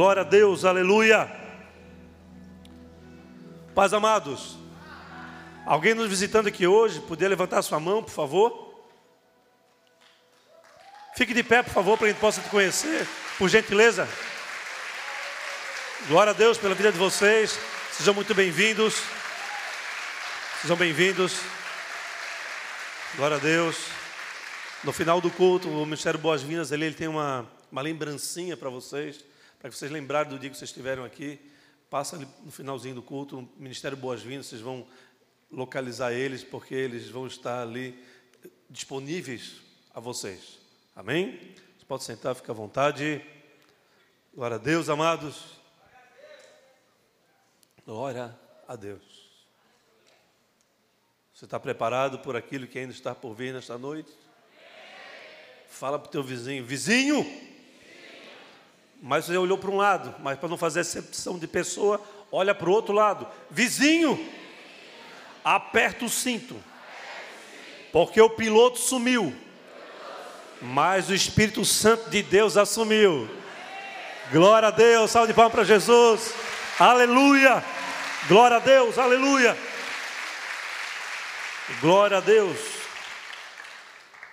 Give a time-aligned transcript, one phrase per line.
[0.00, 1.30] Glória a Deus, aleluia.
[3.74, 4.56] Paz amados.
[5.66, 8.82] Alguém nos visitando aqui hoje, poder levantar sua mão, por favor?
[11.14, 14.08] Fique de pé, por favor, para que a gente possa te conhecer, por gentileza.
[16.08, 17.58] Glória a Deus pela vida de vocês.
[17.92, 19.02] Sejam muito bem-vindos.
[20.62, 21.40] Sejam bem-vindos.
[23.16, 23.76] Glória a Deus.
[24.82, 29.28] No final do culto, o Ministério Boas-Vindas, ele, ele tem uma, uma lembrancinha para vocês,
[29.60, 31.38] para que vocês lembrarem do dia que vocês estiveram aqui.
[31.90, 34.88] Passa ali no finalzinho do culto, Ministério Boas-Vindas, vocês vão
[35.52, 38.02] localizar eles, porque eles vão estar ali
[38.70, 39.60] disponíveis
[39.94, 40.58] a vocês.
[40.96, 41.54] Amém?
[41.78, 43.22] Você pode sentar, fica à vontade.
[44.34, 45.60] Glória a Deus, amados.
[47.84, 48.34] Glória
[48.66, 49.28] a Deus.
[51.34, 54.10] Você está preparado por aquilo que ainda está por vir nesta noite?
[55.68, 57.49] Fala para o teu vizinho, vizinho!
[59.02, 62.00] Mas você olhou para um lado, mas para não fazer exceção de pessoa,
[62.30, 63.26] olha para o outro lado.
[63.50, 64.18] Vizinho!
[65.42, 66.54] Aperta o cinto.
[67.92, 69.34] Porque o piloto sumiu.
[70.60, 73.28] Mas o Espírito Santo de Deus assumiu.
[74.30, 76.34] Glória a Deus, salve de palmas para Jesus.
[76.78, 77.64] Aleluia!
[78.28, 79.56] Glória a Deus, aleluia!
[81.80, 82.79] Glória a Deus.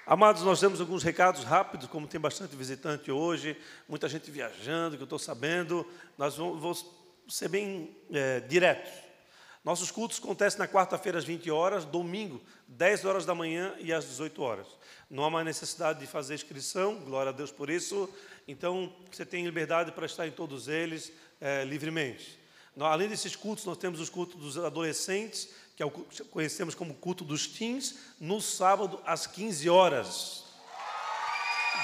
[0.10, 3.58] Amados, nós temos alguns recados rápidos, como tem bastante visitante hoje,
[3.90, 5.86] muita gente viajando, que eu estou sabendo.
[6.18, 6.86] Nós vamos,
[7.28, 8.90] ser bem é, diretos.
[9.66, 14.06] Nossos cultos acontecem na quarta-feira às 20 horas, domingo, 10 horas da manhã e às
[14.06, 14.68] 18 horas.
[15.10, 18.10] Não há mais necessidade de fazer inscrição, glória a Deus por isso.
[18.48, 22.40] Então, você tem liberdade para estar em todos eles é, livremente.
[22.80, 25.92] Além desses cultos, nós temos os cultos dos adolescentes, que é o,
[26.31, 30.44] conhecemos como culto dos teens, no sábado às 15 horas.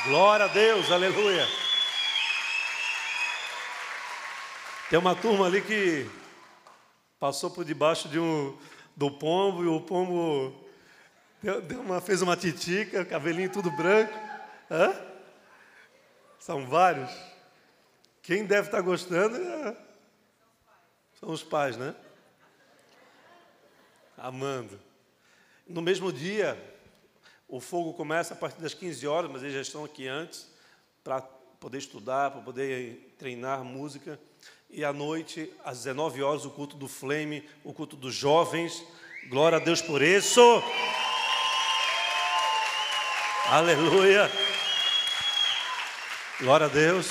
[0.06, 1.48] Glória a Deus, aleluia.
[4.90, 6.10] Tem uma turma ali que
[7.20, 8.58] passou por debaixo de um,
[8.96, 10.68] do pombo e o pombo
[11.40, 14.18] deu, deu uma, fez uma titica, cabelinho tudo branco.
[14.72, 14.92] Hã?
[16.40, 17.12] São vários.
[18.24, 19.78] Quem deve estar gostando é
[21.20, 21.94] são os pais, né?
[24.24, 24.80] Amando.
[25.68, 26.58] No mesmo dia,
[27.46, 30.50] o fogo começa a partir das 15 horas, mas eles já estão aqui antes
[31.04, 31.22] para
[31.60, 34.18] poder estudar, para poder treinar música.
[34.70, 38.82] E à noite, às 19 horas, o culto do Flame, o culto dos jovens.
[39.28, 40.40] Glória a Deus por isso.
[43.50, 44.32] Aleluia.
[46.40, 47.08] Glória a Deus.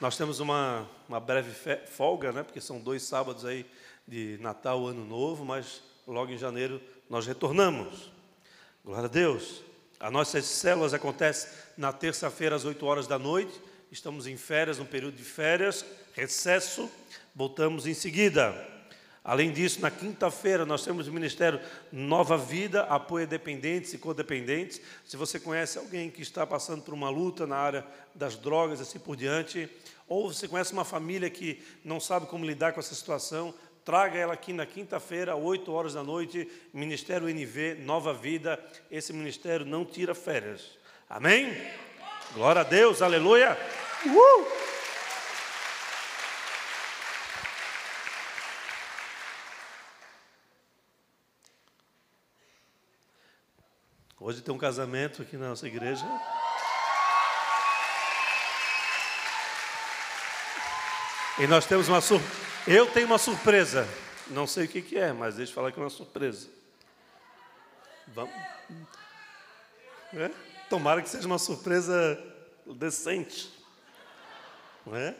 [0.00, 1.52] Nós temos uma, uma breve
[1.86, 2.42] folga, né?
[2.42, 3.64] porque são dois sábados aí
[4.08, 8.10] de Natal, Ano Novo, mas logo em janeiro nós retornamos.
[8.84, 9.62] Glória a Deus.
[9.98, 13.60] As nossas células acontecem na terça-feira às 8 horas da noite.
[13.92, 15.84] Estamos em férias, no período de férias,
[16.14, 16.90] recesso.
[17.34, 18.54] Voltamos em seguida.
[19.22, 21.60] Além disso, na quinta-feira nós temos o Ministério
[21.92, 24.80] Nova Vida, apoio a dependentes e codependentes.
[25.04, 28.98] Se você conhece alguém que está passando por uma luta na área das drogas, assim
[28.98, 29.68] por diante,
[30.08, 33.54] ou você conhece uma família que não sabe como lidar com essa situação,
[33.84, 38.62] traga ela aqui na quinta-feira, 8 horas da noite, Ministério NV, Nova Vida.
[38.90, 40.78] Esse ministério não tira férias.
[41.08, 41.56] Amém?
[42.34, 43.58] Glória a Deus, aleluia.
[44.06, 44.60] Uh!
[54.22, 56.06] Hoje tem um casamento aqui na nossa igreja.
[61.38, 62.49] E nós temos uma surpresa.
[62.66, 63.88] Eu tenho uma surpresa.
[64.28, 66.48] Não sei o que, que é, mas deixa eu falar que é uma surpresa.
[68.08, 68.34] Vamos.
[70.12, 70.30] É?
[70.68, 72.22] Tomara que seja uma surpresa
[72.66, 73.50] decente.
[74.84, 75.16] Não é?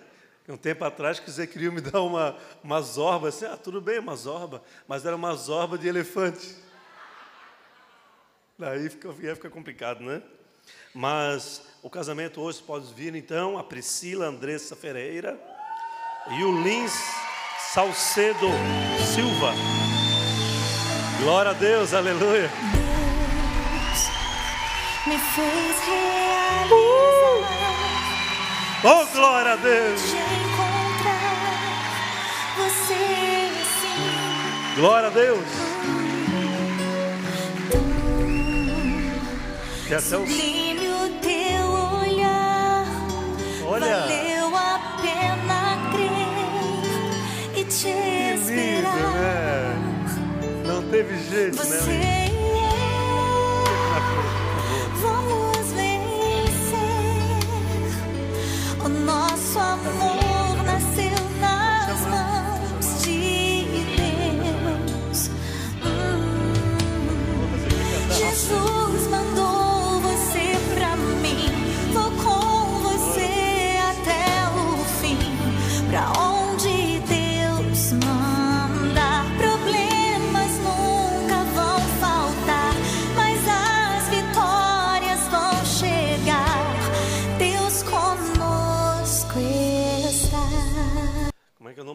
[0.49, 4.01] Um tempo atrás que você queria me dar uma, uma zorba, assim, ah, tudo bem,
[4.01, 6.57] uma zorba, mas era uma zorba de elefante.
[8.59, 10.23] Daí fica, fica complicado, né?
[10.93, 15.41] Mas o casamento hoje pode vir então a Priscila Andressa Ferreira
[16.31, 17.20] e o Lins
[17.73, 18.51] Salcedo
[19.15, 19.55] Silva.
[21.21, 22.51] Glória a Deus, aleluia.
[22.51, 22.81] Deus
[25.07, 26.67] me fez realizar.
[26.73, 27.45] Uh!
[28.83, 30.01] Oh, glória a Deus.
[32.67, 33.53] Assim.
[34.75, 35.47] Glória a Deus.
[39.87, 40.27] Que até o...
[43.65, 44.20] Olha.
[51.03, 52.10] Teve jeito, né,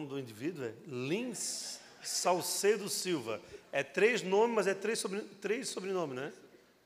[0.06, 0.64] nome do indivíduo?
[0.64, 3.40] É Lins Salcedo Silva.
[3.72, 6.32] É três nomes, mas é três, sobre, três sobrenomes, né?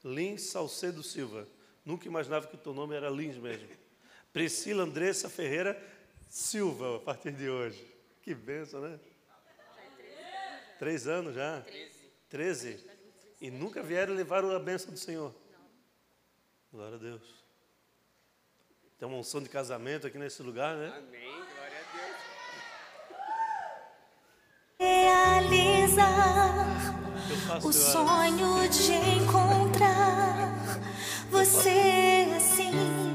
[0.05, 1.47] Lins Salcedo Silva.
[1.85, 3.69] Nunca imaginava que o teu nome era Lins mesmo.
[4.33, 5.81] Priscila Andressa Ferreira
[6.29, 7.85] Silva, a partir de hoje.
[8.23, 8.99] Que benção, né?
[10.79, 11.63] Três anos já?
[12.29, 12.83] Treze.
[13.41, 15.35] E nunca vieram levar a bênção do Senhor.
[16.73, 17.23] Glória a Deus.
[18.99, 20.95] Tem uma unção de casamento aqui nesse lugar, né?
[20.97, 21.33] Amém.
[21.33, 22.31] Glória a Deus.
[24.81, 26.55] Realizar
[27.63, 30.81] o sonho de encontrar
[31.31, 33.10] você assim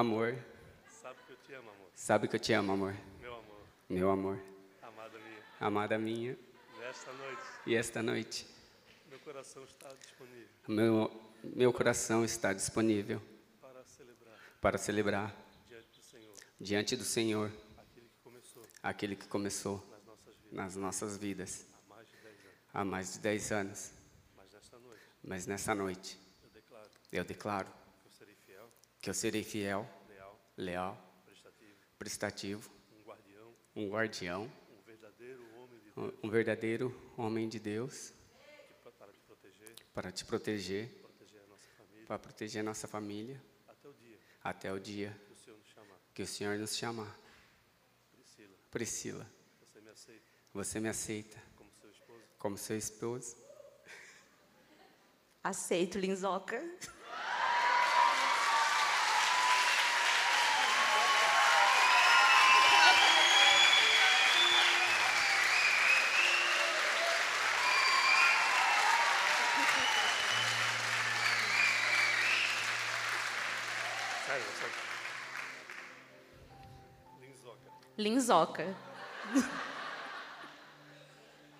[0.00, 0.34] Amor,
[1.02, 1.90] sabe que eu te amo, amor.
[1.94, 2.94] sabe que eu te amo, amor.
[3.20, 4.40] Meu amor, Meu amor,
[4.80, 5.42] amada minha.
[5.60, 6.38] amada minha.
[6.78, 8.46] Nesta noite, E esta noite,
[9.10, 10.48] meu coração está disponível.
[10.68, 13.20] Meu, meu coração está disponível
[13.60, 14.38] para celebrar.
[14.62, 15.36] para celebrar
[15.68, 16.34] diante do Senhor.
[16.58, 17.52] diante do Senhor.
[17.76, 18.62] Aquele que começou.
[18.82, 20.52] Aquele que começou nas nossas vidas.
[20.52, 21.66] nas nossas vidas.
[21.76, 22.72] Há mais de 10 anos.
[22.72, 23.92] há mais de 10 anos.
[24.34, 26.90] Mas nesta noite, Mas nessa noite, eu declaro.
[27.12, 27.66] eu declaro
[28.00, 28.70] que eu serei fiel,
[29.00, 35.78] que eu serei fiel, leal, leal, prestativo, prestativo, um guardião, um guardião, um verdadeiro homem
[35.78, 38.12] de Deus um verdadeiro homem de Deus
[38.84, 43.42] para te proteger, para te proteger, proteger a nossa família para proteger a nossa família
[43.66, 45.98] até o dia até o dia que o Senhor nos chamar.
[46.14, 47.18] que o Senhor nos chamar.
[48.12, 49.26] Priscila, Priscila,
[49.60, 52.22] você me aceita você me aceita como seu esposo?
[52.38, 53.36] como seu esposo?
[55.42, 56.62] Aceito, Linzoca.
[78.00, 78.64] Linzoca,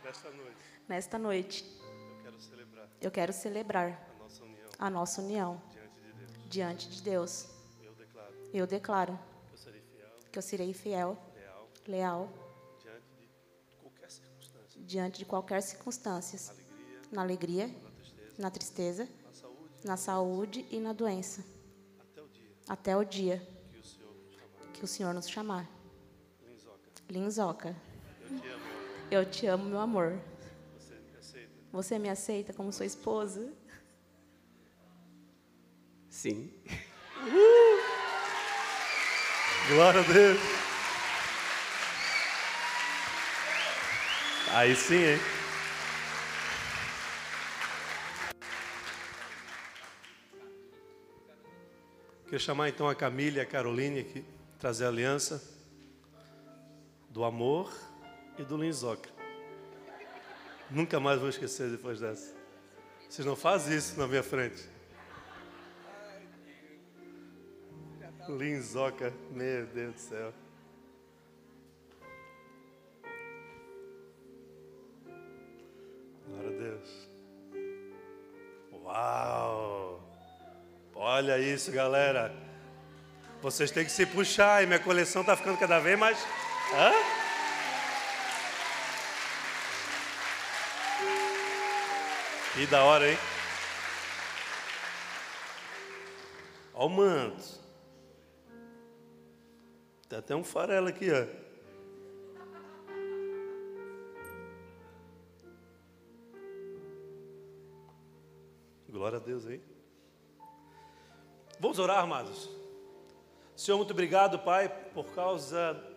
[0.02, 0.56] nesta noite.
[0.88, 2.88] Nesta noite, eu quero celebrar.
[2.98, 4.68] Eu quero celebrar a nossa união.
[4.78, 5.62] a nossa união.
[5.68, 6.48] Diante de Deus.
[6.48, 7.48] diante de Deus.
[7.82, 8.34] Eu declaro.
[8.54, 9.18] Eu declaro
[9.48, 11.18] que eu serei fiel, que eu serei fiel,
[11.86, 12.28] leal, leal,
[12.80, 19.08] diante de qualquer circunstância, diante de qualquer circunstância, alegria, na alegria, na tristeza, na tristeza,
[19.26, 21.44] na saúde, na saúde e na doença,
[22.00, 22.48] até o dia.
[22.66, 25.79] Até o dia que o que o Senhor nos chamar.
[27.10, 27.74] Linzoca,
[28.30, 28.48] Linzoca,
[29.10, 30.12] eu te amo, meu amor.
[30.12, 30.78] eu te amo, meu amor.
[30.78, 33.52] Você me aceita Você me aceita como sua esposa?
[36.08, 36.52] Sim.
[39.68, 40.38] Glória a Deus.
[44.52, 45.18] Aí sim, hein?
[52.22, 54.24] Queria chamar então a Camila e a Caroline aqui,
[54.60, 55.58] trazer a aliança
[57.10, 57.72] do amor
[58.38, 59.10] e do Linzoca.
[60.70, 62.34] Nunca mais vou esquecer depois dessa.
[63.08, 64.68] Vocês não fazem isso na minha frente.
[68.28, 70.32] Linzoca, meu Deus do céu.
[76.28, 77.08] Glória a Deus.
[78.84, 80.00] Uau!
[80.94, 82.32] Olha isso, galera.
[83.42, 86.18] Vocês têm que se puxar e minha coleção está ficando cada vez mais.
[86.72, 86.92] Hã?
[92.54, 93.18] Que da hora, hein?
[96.72, 97.60] Olha o manto.
[100.08, 101.26] Tem até um farelo aqui, ó.
[108.88, 109.60] Glória a Deus aí.
[111.58, 112.48] Vamos orar, amados.
[113.56, 115.89] Senhor, muito obrigado, Pai, por causa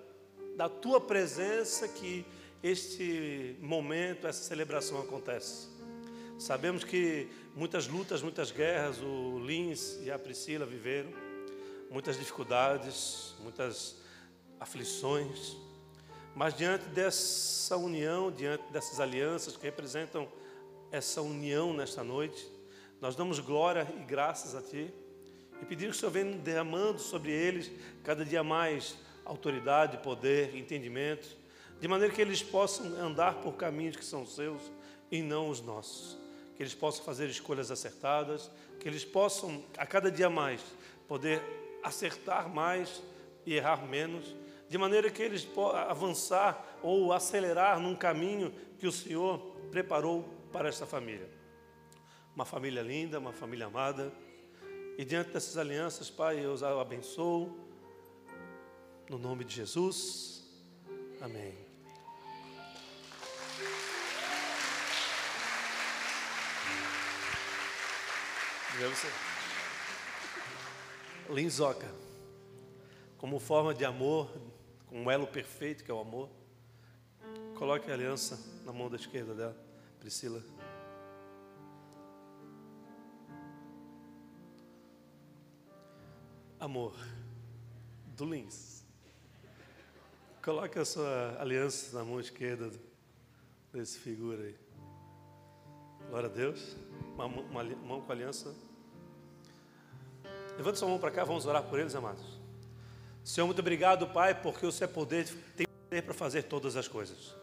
[0.55, 2.25] da tua presença que
[2.61, 5.67] este momento, essa celebração acontece.
[6.39, 11.11] Sabemos que muitas lutas, muitas guerras o Lins e a Priscila viveram,
[11.89, 13.97] muitas dificuldades, muitas
[14.59, 15.57] aflições,
[16.35, 20.27] mas diante dessa união, diante dessas alianças que representam
[20.91, 22.47] essa união nesta noite,
[22.99, 24.91] nós damos glória e graças a Ti
[25.61, 27.71] e pedimos que o Senhor venha derramando sobre eles
[28.03, 31.37] cada dia mais autoridade, poder, entendimento,
[31.79, 34.61] de maneira que eles possam andar por caminhos que são seus
[35.11, 36.17] e não os nossos.
[36.55, 38.49] Que eles possam fazer escolhas acertadas,
[38.79, 40.61] que eles possam, a cada dia mais,
[41.07, 41.41] poder
[41.83, 43.01] acertar mais
[43.45, 44.35] e errar menos,
[44.69, 49.39] de maneira que eles possam avançar ou acelerar num caminho que o Senhor
[49.69, 51.29] preparou para esta família.
[52.35, 54.11] Uma família linda, uma família amada.
[54.97, 57.62] E diante dessas alianças, Pai, eu os abençoo.
[59.13, 60.41] No nome de Jesus.
[61.21, 61.55] Amém.
[71.29, 71.85] Linzoca.
[73.19, 74.35] Como forma de amor,
[74.87, 76.27] com um elo perfeito que é o amor.
[77.55, 79.55] Coloque a aliança na mão da esquerda dela,
[79.99, 80.43] Priscila.
[86.59, 86.95] Amor
[88.07, 88.82] do Lins.
[90.43, 92.69] Coloque a sua aliança na mão esquerda
[93.71, 94.55] desse figura aí.
[96.09, 96.75] Glória a Deus.
[97.13, 98.53] Uma, uma, mão com aliança.
[100.57, 102.25] Levante sua mão para cá, vamos orar por eles, amados.
[103.23, 107.33] Senhor, muito obrigado, Pai, porque o é poder, tem poder para fazer todas as coisas.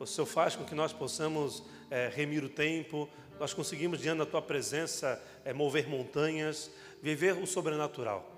[0.00, 3.08] O Senhor faz com que nós possamos é, remir o tempo,
[3.38, 8.28] nós conseguimos, diante da Tua presença, é, mover montanhas, viver o sobrenatural.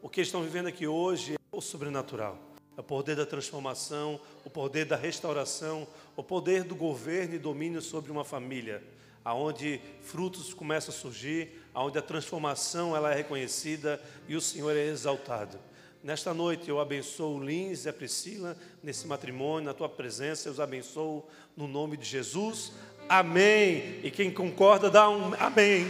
[0.00, 2.53] O que eles estão vivendo aqui hoje é o sobrenatural.
[2.76, 8.10] O poder da transformação, o poder da restauração, o poder do governo e domínio sobre
[8.10, 8.82] uma família,
[9.24, 14.86] aonde frutos começam a surgir, aonde a transformação ela é reconhecida e o Senhor é
[14.86, 15.58] exaltado.
[16.02, 20.52] Nesta noite eu abençoo o Lins e a Priscila nesse matrimônio, na tua presença, eu
[20.52, 21.26] os abençoo
[21.56, 22.72] no nome de Jesus.
[23.08, 24.00] Amém.
[24.02, 25.86] E quem concorda, dá um amém.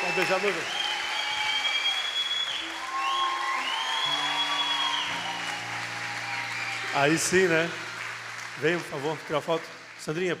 [0.00, 0.77] Pode beijar.
[7.00, 7.70] Aí sim, né?
[8.60, 9.62] Venha, por favor, tirar foto.
[10.00, 10.36] Sandrinha,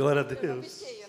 [0.00, 0.99] Glória a Deus.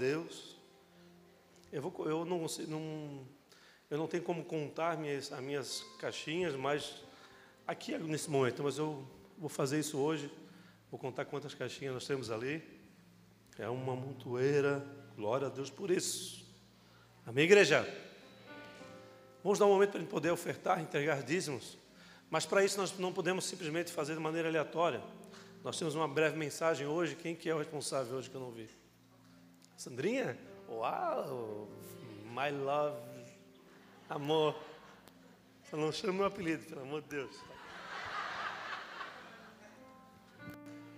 [0.00, 0.56] Deus.
[1.70, 3.26] Eu, vou, eu, não, não,
[3.90, 7.04] eu não tenho como contar minhas, as minhas caixinhas, mas
[7.66, 10.32] aqui nesse momento, mas eu vou fazer isso hoje.
[10.90, 12.62] Vou contar quantas caixinhas nós temos ali.
[13.58, 14.84] É uma montoeira.
[15.14, 16.46] Glória a Deus por isso.
[17.26, 17.86] Amém, igreja?
[19.44, 21.76] Vamos dar um momento para a gente poder ofertar, entregar dízimos.
[22.30, 25.02] Mas para isso nós não podemos simplesmente fazer de maneira aleatória.
[25.62, 27.14] Nós temos uma breve mensagem hoje.
[27.16, 28.79] Quem que é o responsável hoje que eu não vi?
[29.80, 30.36] Sandrinha?
[30.68, 31.66] Uau!
[32.34, 33.00] My love.
[34.10, 34.54] Amor.
[35.70, 37.34] Só não chama meu apelido, pelo amor de Deus.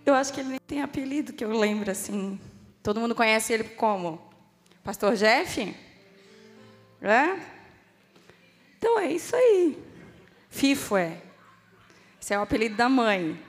[0.04, 2.40] Eu acho que ele nem tem apelido, que eu lembro assim.
[2.82, 4.20] Todo mundo conhece ele como?
[4.82, 5.60] Pastor Jeff?
[7.00, 7.40] É?
[8.78, 9.80] Então é isso aí.
[10.50, 11.22] Fifo é.
[12.20, 13.40] Esse é o apelido da mãe.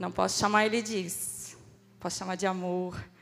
[0.00, 1.56] Não posso chamar ele disso.
[2.00, 3.13] Posso chamar de amor.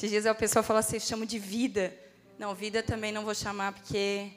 [0.00, 1.94] Esses dias a pessoa fala assim, chamo de vida.
[2.38, 4.30] Não, vida também não vou chamar, porque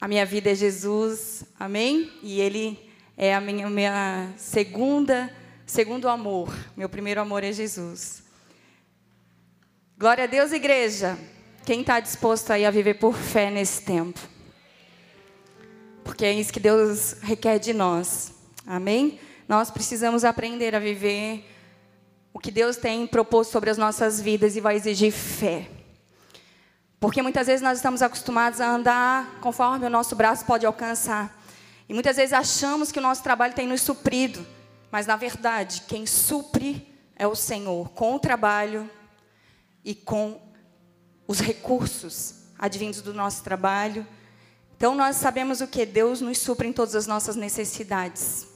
[0.00, 2.10] A minha vida é Jesus, amém?
[2.20, 2.76] E Ele
[3.16, 5.32] é a minha, minha segunda,
[5.64, 6.52] segundo amor.
[6.76, 8.24] Meu primeiro amor é Jesus.
[9.96, 11.16] Glória a Deus, igreja.
[11.64, 14.18] Quem está disposto aí a viver por fé nesse tempo?
[16.02, 18.34] Porque é isso que Deus requer de nós.
[18.66, 19.20] Amém?
[19.48, 21.44] Nós precisamos aprender a viver
[22.36, 25.70] o que Deus tem proposto sobre as nossas vidas e vai exigir fé.
[27.00, 31.34] Porque muitas vezes nós estamos acostumados a andar conforme o nosso braço pode alcançar.
[31.88, 34.46] E muitas vezes achamos que o nosso trabalho tem nos suprido.
[34.92, 38.90] Mas, na verdade, quem supre é o Senhor, com o trabalho
[39.82, 40.38] e com
[41.26, 44.06] os recursos advindos do nosso trabalho.
[44.76, 45.86] Então, nós sabemos o que?
[45.86, 48.46] Deus nos supre em todas as nossas necessidades.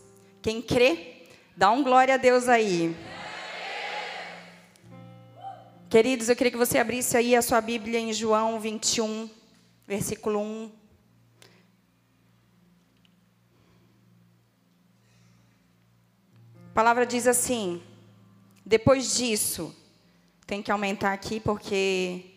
[0.42, 2.94] Quem crê, dá um glória a Deus aí.
[5.90, 9.28] Queridos, eu queria que você abrisse aí a sua Bíblia em João 21,
[9.88, 10.70] versículo 1.
[16.68, 17.82] A palavra diz assim:
[18.64, 19.74] depois disso,
[20.46, 22.36] tem que aumentar aqui porque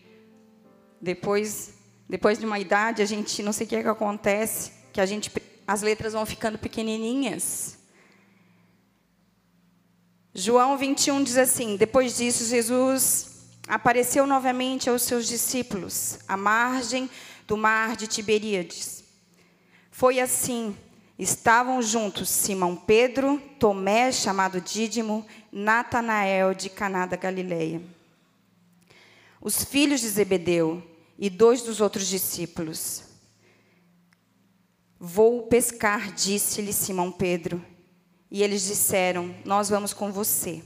[1.00, 1.74] depois,
[2.08, 5.06] depois de uma idade, a gente não sei o que, é que acontece, que a
[5.06, 5.30] gente
[5.64, 7.78] as letras vão ficando pequenininhas.
[10.34, 13.32] João 21 diz assim: Depois disso, Jesus
[13.66, 17.08] apareceu novamente aos seus discípulos, à margem
[17.46, 19.04] do mar de Tiberíades.
[19.90, 20.76] Foi assim:
[21.18, 27.80] estavam juntos Simão Pedro, Tomé, chamado Dídimo, Natanael de Caná da Galileia.
[29.40, 30.82] Os filhos de Zebedeu
[31.18, 33.04] e dois dos outros discípulos.
[34.98, 37.64] Vou pescar, disse-lhe Simão Pedro.
[38.30, 40.62] E eles disseram: Nós vamos com você.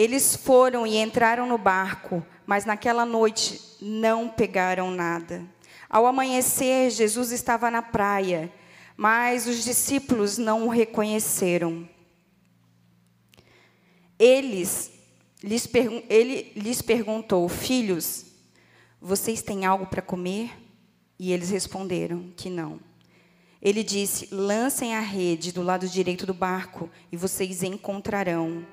[0.00, 5.44] Eles foram e entraram no barco, mas naquela noite não pegaram nada.
[5.90, 8.50] Ao amanhecer, Jesus estava na praia,
[8.96, 11.86] mas os discípulos não o reconheceram.
[14.18, 14.90] Eles,
[15.44, 15.68] lhes
[16.08, 18.24] ele lhes perguntou: Filhos,
[19.02, 20.50] vocês têm algo para comer?
[21.18, 22.80] E eles responderam que não.
[23.60, 28.64] Ele disse: Lancem a rede do lado direito do barco e vocês encontrarão.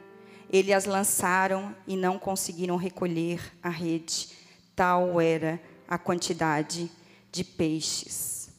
[0.49, 4.29] Eles as lançaram e não conseguiram recolher a rede.
[4.75, 6.89] Tal era a quantidade
[7.31, 8.49] de peixes.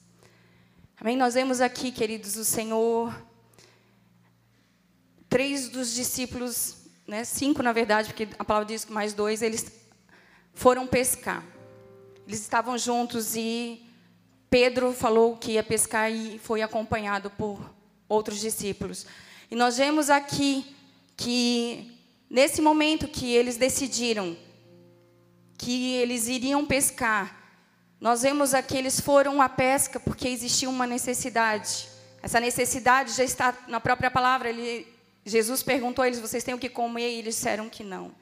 [1.01, 1.17] Amém?
[1.17, 3.15] Nós vemos aqui, queridos, o Senhor.
[5.29, 9.71] Três dos discípulos, né, cinco na verdade, porque a palavra diz que mais dois, eles
[10.53, 11.45] foram pescar.
[12.27, 13.87] Eles estavam juntos e
[14.51, 17.59] Pedro falou que ia pescar e foi acompanhado por
[18.09, 19.07] outros discípulos.
[19.51, 20.75] E nós vemos aqui
[21.19, 22.01] que
[22.31, 24.37] nesse momento que eles decidiram
[25.59, 27.37] que eles iriam pescar,
[28.01, 31.89] nós vemos aqui eles foram à pesca porque existia uma necessidade.
[32.23, 34.49] Essa necessidade já está na própria palavra.
[34.49, 34.87] Ele,
[35.25, 37.11] Jesus perguntou a eles: vocês têm o que comer?
[37.11, 38.15] E eles disseram que não.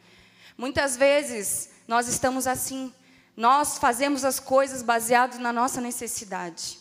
[0.57, 2.91] Muitas vezes nós estamos assim.
[3.37, 6.79] Nós fazemos as coisas baseadas na nossa necessidade,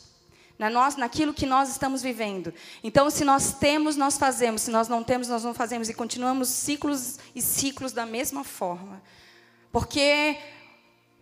[0.58, 2.54] na nós, naquilo que nós estamos vivendo.
[2.84, 4.62] Então, se nós temos, nós fazemos.
[4.62, 5.90] Se nós não temos, nós não fazemos.
[5.90, 9.02] E continuamos ciclos e ciclos da mesma forma.
[9.72, 10.38] Porque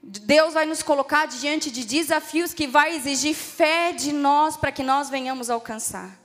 [0.03, 4.83] Deus vai nos colocar diante de desafios que vai exigir fé de nós para que
[4.83, 6.19] nós venhamos alcançar.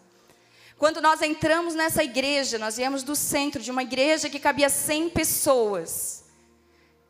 [0.77, 5.11] Quando nós entramos nessa igreja, nós viemos do centro de uma igreja que cabia 100
[5.11, 6.25] pessoas.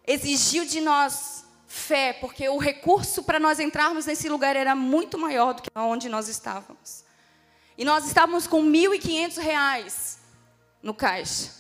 [0.06, 5.52] Exigiu de nós fé, porque o recurso para nós entrarmos nesse lugar era muito maior
[5.52, 7.04] do que onde nós estávamos.
[7.76, 10.16] E nós estávamos com R$ 1.500
[10.82, 11.52] no caixa.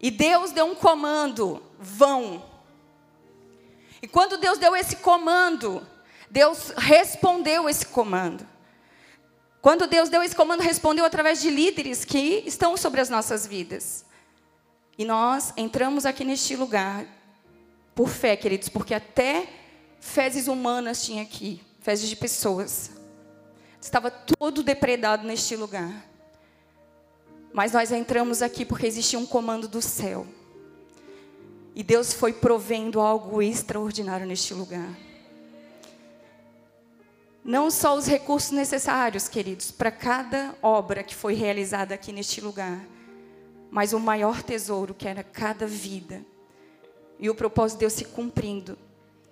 [0.00, 2.44] E Deus deu um comando: vão.
[4.00, 5.86] E quando Deus deu esse comando,
[6.30, 8.48] Deus respondeu esse comando.
[9.60, 14.04] Quando Deus deu esse comando, respondeu através de líderes que estão sobre as nossas vidas.
[14.96, 17.04] E nós entramos aqui neste lugar
[17.98, 19.48] por fé, queridos, porque até
[19.98, 22.92] fezes humanas tinha aqui, fezes de pessoas.
[23.82, 26.06] Estava todo depredado neste lugar.
[27.52, 30.24] Mas nós entramos aqui porque existia um comando do céu.
[31.74, 34.96] E Deus foi provendo algo extraordinário neste lugar.
[37.44, 42.80] Não só os recursos necessários, queridos, para cada obra que foi realizada aqui neste lugar,
[43.72, 46.24] mas o maior tesouro que era cada vida
[47.18, 48.78] e o propósito de Deus se cumprindo.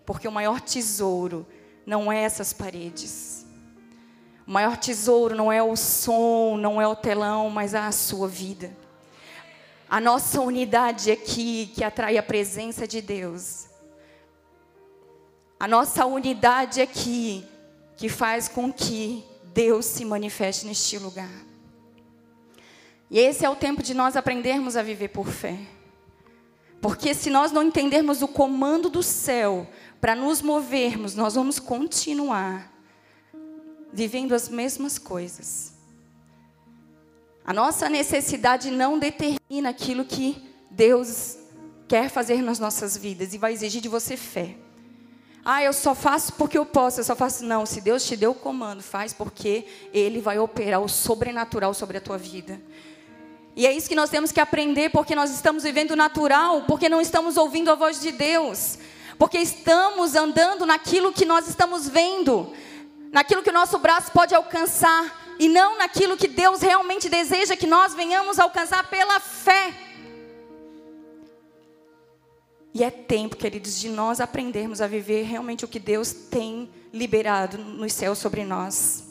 [0.05, 1.47] Porque o maior tesouro
[1.85, 3.47] não é essas paredes.
[4.47, 8.77] O maior tesouro não é o som, não é o telão, mas a sua vida.
[9.89, 13.67] A nossa unidade aqui que atrai a presença de Deus.
[15.59, 17.45] A nossa unidade aqui
[17.97, 21.31] que faz com que Deus se manifeste neste lugar.
[23.11, 25.59] E esse é o tempo de nós aprendermos a viver por fé.
[26.87, 29.69] Porque se nós não entendermos o comando do céu
[30.01, 32.73] para nos movermos, nós vamos continuar
[33.93, 35.73] vivendo as mesmas coisas.
[37.45, 41.37] A nossa necessidade não determina aquilo que Deus
[41.89, 44.55] quer fazer nas nossas vidas e vai exigir de você fé.
[45.45, 47.45] Ah, eu só faço porque eu posso, eu só faço.
[47.45, 51.99] Não, se Deus te deu o comando, faz porque Ele vai operar o sobrenatural sobre
[51.99, 52.61] a tua vida.
[53.57, 57.01] E é isso que nós temos que aprender, porque nós estamos vivendo natural, porque não
[57.01, 58.79] estamos ouvindo a voz de Deus,
[59.19, 62.53] porque estamos andando naquilo que nós estamos vendo,
[63.11, 67.67] naquilo que o nosso braço pode alcançar, e não naquilo que Deus realmente deseja que
[67.67, 69.73] nós venhamos alcançar pela fé.
[72.75, 77.57] E é tempo, queridos, de nós aprendermos a viver realmente o que Deus tem liberado
[77.57, 79.06] nos céus sobre nós.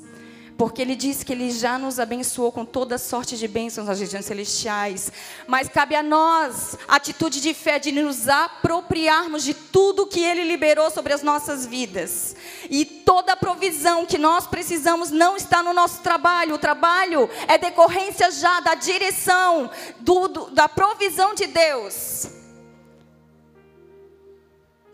[0.58, 4.26] Porque Ele diz que Ele já nos abençoou com toda sorte de bênçãos nas regiões
[4.26, 5.12] celestiais.
[5.48, 10.44] Mas cabe a nós a atitude de fé de nos apropriarmos de tudo que Ele
[10.46, 12.36] liberou sobre as nossas vidas.
[12.70, 16.56] E toda a provisão que nós precisamos não está no nosso trabalho.
[16.56, 22.28] O trabalho é decorrência já da direção, do, do, da provisão de Deus.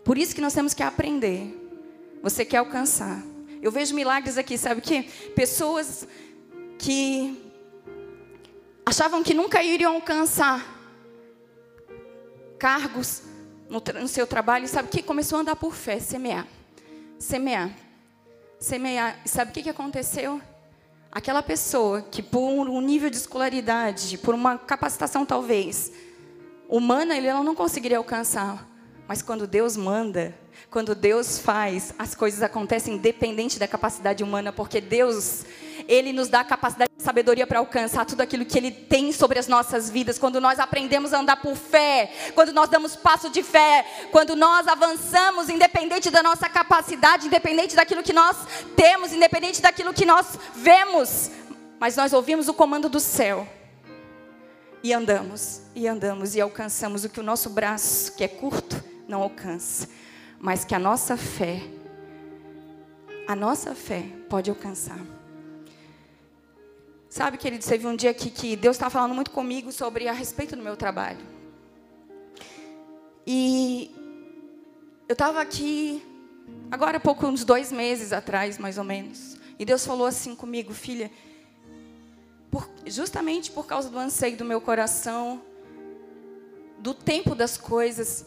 [0.04, 1.56] Por isso que nós temos que aprender.
[2.20, 3.31] Você quer alcançar.
[3.62, 5.04] Eu vejo milagres aqui, sabe o que?
[5.36, 6.04] Pessoas
[6.76, 7.40] que
[8.84, 10.66] achavam que nunca iriam alcançar
[12.58, 13.22] cargos
[13.68, 15.00] no, no seu trabalho, sabe o que?
[15.00, 16.44] Começou a andar por fé, semear.
[17.20, 17.70] Semear.
[18.58, 19.20] Semear.
[19.24, 20.42] E sabe o que, que aconteceu?
[21.12, 25.92] Aquela pessoa que por um nível de escolaridade, por uma capacitação talvez
[26.68, 28.68] humana, ela não conseguiria alcançar.
[29.06, 30.36] Mas quando Deus manda,
[30.70, 35.44] quando Deus faz, as coisas acontecem independente da capacidade humana, porque Deus,
[35.86, 39.38] Ele nos dá a capacidade de sabedoria para alcançar tudo aquilo que Ele tem sobre
[39.38, 40.18] as nossas vidas.
[40.18, 44.66] Quando nós aprendemos a andar por fé, quando nós damos passo de fé, quando nós
[44.66, 48.36] avançamos, independente da nossa capacidade, independente daquilo que nós
[48.76, 51.30] temos, independente daquilo que nós vemos,
[51.78, 53.46] mas nós ouvimos o comando do céu.
[54.84, 59.22] E andamos, e andamos, e alcançamos o que o nosso braço, que é curto, não
[59.22, 59.88] alcança,
[60.42, 61.62] mas que a nossa fé,
[63.28, 64.98] a nossa fé pode alcançar.
[67.08, 70.56] Sabe, querido, teve um dia aqui que Deus estava falando muito comigo sobre a respeito
[70.56, 71.24] do meu trabalho.
[73.24, 73.94] E
[75.08, 76.02] eu estava aqui,
[76.72, 79.36] agora há pouco, uns dois meses atrás, mais ou menos.
[79.60, 81.08] E Deus falou assim comigo, filha,
[82.50, 85.40] por, justamente por causa do anseio do meu coração,
[86.80, 88.26] do tempo das coisas,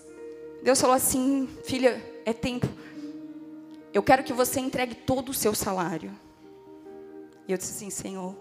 [0.66, 2.68] Deus falou assim: filha, é tempo.
[3.94, 6.12] Eu quero que você entregue todo o seu salário.
[7.48, 8.36] E eu disse assim: Senhor,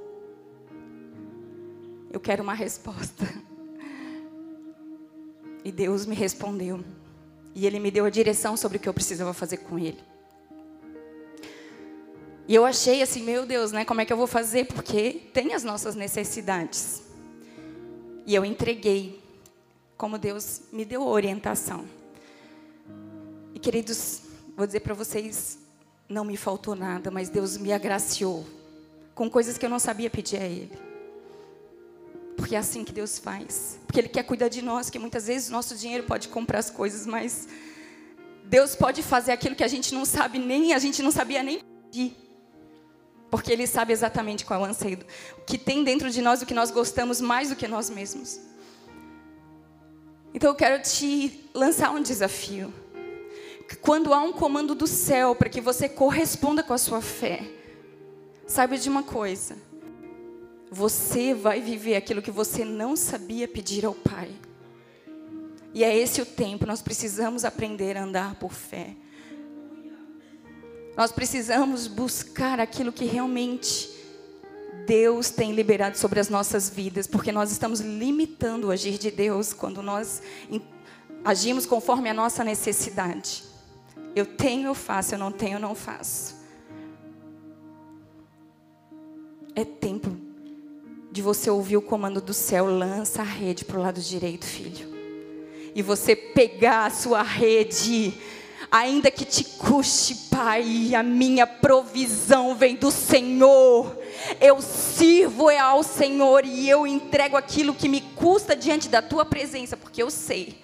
[2.10, 3.26] eu quero uma resposta.
[5.62, 6.82] E Deus me respondeu.
[7.54, 10.02] E Ele me deu a direção sobre o que eu precisava fazer com Ele.
[12.48, 13.84] E eu achei assim, meu Deus, né?
[13.84, 14.64] Como é que eu vou fazer?
[14.66, 17.02] Porque tem as nossas necessidades.
[18.26, 19.22] E eu entreguei,
[19.96, 21.84] como Deus me deu a orientação.
[23.64, 24.20] Queridos,
[24.54, 25.58] vou dizer para vocês,
[26.06, 28.46] não me faltou nada, mas Deus me agraciou
[29.14, 30.78] com coisas que eu não sabia pedir a Ele.
[32.36, 33.78] Porque é assim que Deus faz.
[33.86, 37.06] Porque Ele quer cuidar de nós, que muitas vezes nosso dinheiro pode comprar as coisas,
[37.06, 37.48] mas
[38.44, 41.62] Deus pode fazer aquilo que a gente não sabe nem, a gente não sabia nem
[41.90, 42.14] pedir.
[43.30, 44.98] Porque Ele sabe exatamente qual é o anseio,
[45.46, 48.38] que tem dentro de nós, o que nós gostamos mais do que nós mesmos.
[50.34, 52.83] Então eu quero te lançar um desafio
[53.80, 57.42] quando há um comando do céu para que você corresponda com a sua fé,
[58.46, 59.56] saiba de uma coisa:
[60.70, 64.30] você vai viver aquilo que você não sabia pedir ao Pai.
[65.72, 68.94] E é esse o tempo, nós precisamos aprender a andar por fé.
[70.96, 73.90] Nós precisamos buscar aquilo que realmente
[74.86, 79.52] Deus tem liberado sobre as nossas vidas, porque nós estamos limitando o agir de Deus
[79.52, 80.22] quando nós
[81.24, 83.53] agimos conforme a nossa necessidade.
[84.14, 86.36] Eu tenho, eu faço, eu não tenho, eu não faço.
[89.54, 90.16] É tempo
[91.10, 94.92] de você ouvir o comando do céu, lança a rede para o lado direito, filho.
[95.74, 98.14] E você pegar a sua rede,
[98.70, 103.96] ainda que te custe, Pai, a minha provisão vem do Senhor.
[104.40, 109.76] Eu sirvo ao Senhor e eu entrego aquilo que me custa diante da tua presença,
[109.76, 110.58] porque eu sei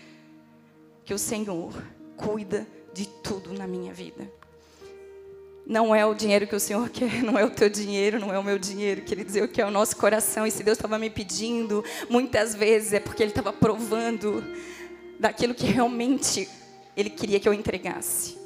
[1.05, 1.73] que o Senhor
[2.17, 4.31] cuida de tudo na minha vida.
[5.67, 8.39] Não é o dinheiro que o Senhor quer, não é o teu dinheiro, não é
[8.39, 10.47] o meu dinheiro, queridos, eu que é o nosso coração.
[10.47, 14.45] E se Deus estava me pedindo, muitas vezes é porque Ele estava provando
[15.19, 16.49] daquilo que realmente
[16.97, 18.39] Ele queria que eu entregasse.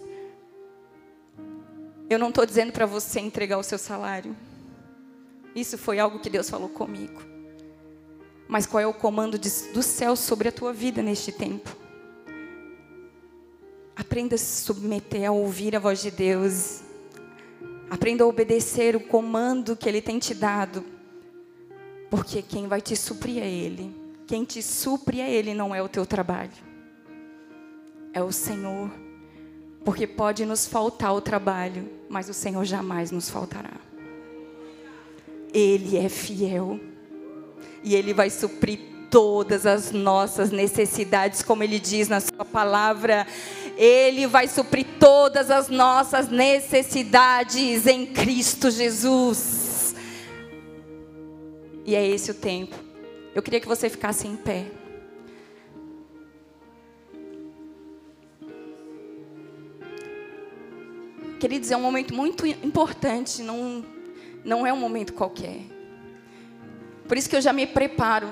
[2.11, 4.37] Eu não estou dizendo para você entregar o seu salário.
[5.54, 7.22] Isso foi algo que Deus falou comigo.
[8.46, 11.84] Mas qual é o comando de, do céu sobre a tua vida neste tempo?
[13.96, 16.83] Aprenda a se submeter a ouvir a voz de Deus.
[17.88, 20.85] Aprenda a obedecer o comando que Ele tem te dado.
[22.11, 23.94] Porque quem vai te suprir é Ele.
[24.26, 26.50] Quem te supre é Ele, não é o teu trabalho.
[28.12, 28.90] É o Senhor.
[29.85, 33.74] Porque pode nos faltar o trabalho, mas o Senhor jamais nos faltará.
[35.52, 36.80] Ele é fiel.
[37.83, 38.80] E Ele vai suprir
[39.11, 43.26] todas as nossas necessidades, como Ele diz na Sua palavra.
[43.76, 49.94] Ele vai suprir todas as nossas necessidades em Cristo Jesus.
[51.84, 52.76] E é esse o tempo.
[53.34, 54.66] Eu queria que você ficasse em pé.
[61.40, 63.84] Queridos, é um momento muito importante, não,
[64.44, 65.60] não é um momento qualquer.
[67.06, 68.28] Por isso que eu já me preparo.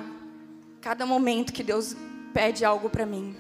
[0.81, 1.94] Cada momento que Deus
[2.33, 3.37] pede algo para mim.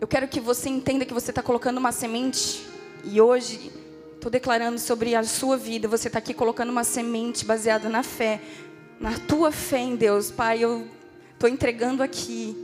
[0.00, 2.66] Eu quero que você entenda que você está colocando uma semente.
[3.04, 3.70] E hoje,
[4.14, 5.86] estou declarando sobre a sua vida.
[5.88, 8.40] Você está aqui colocando uma semente baseada na fé.
[8.98, 10.30] Na tua fé em Deus.
[10.30, 10.88] Pai, eu
[11.34, 12.56] estou entregando aqui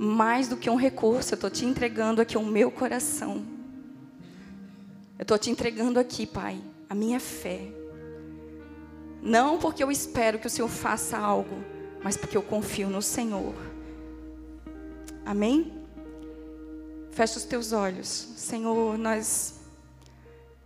[0.00, 1.32] mais do que um recurso.
[1.32, 3.46] Eu estou te entregando aqui o meu coração.
[5.16, 7.68] Eu estou te entregando aqui, Pai, a minha fé.
[9.22, 11.62] Não porque eu espero que o Senhor faça algo,
[12.02, 13.54] mas porque eu confio no Senhor.
[15.24, 15.79] Amém?
[17.20, 18.28] Fecha os teus olhos.
[18.34, 19.56] Senhor, nós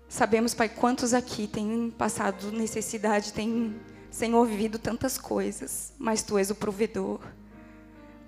[0.08, 3.74] sabemos, Pai, quantos aqui têm passado necessidade, têm,
[4.08, 7.18] Senhor, vivido tantas coisas, mas Tu és o provedor.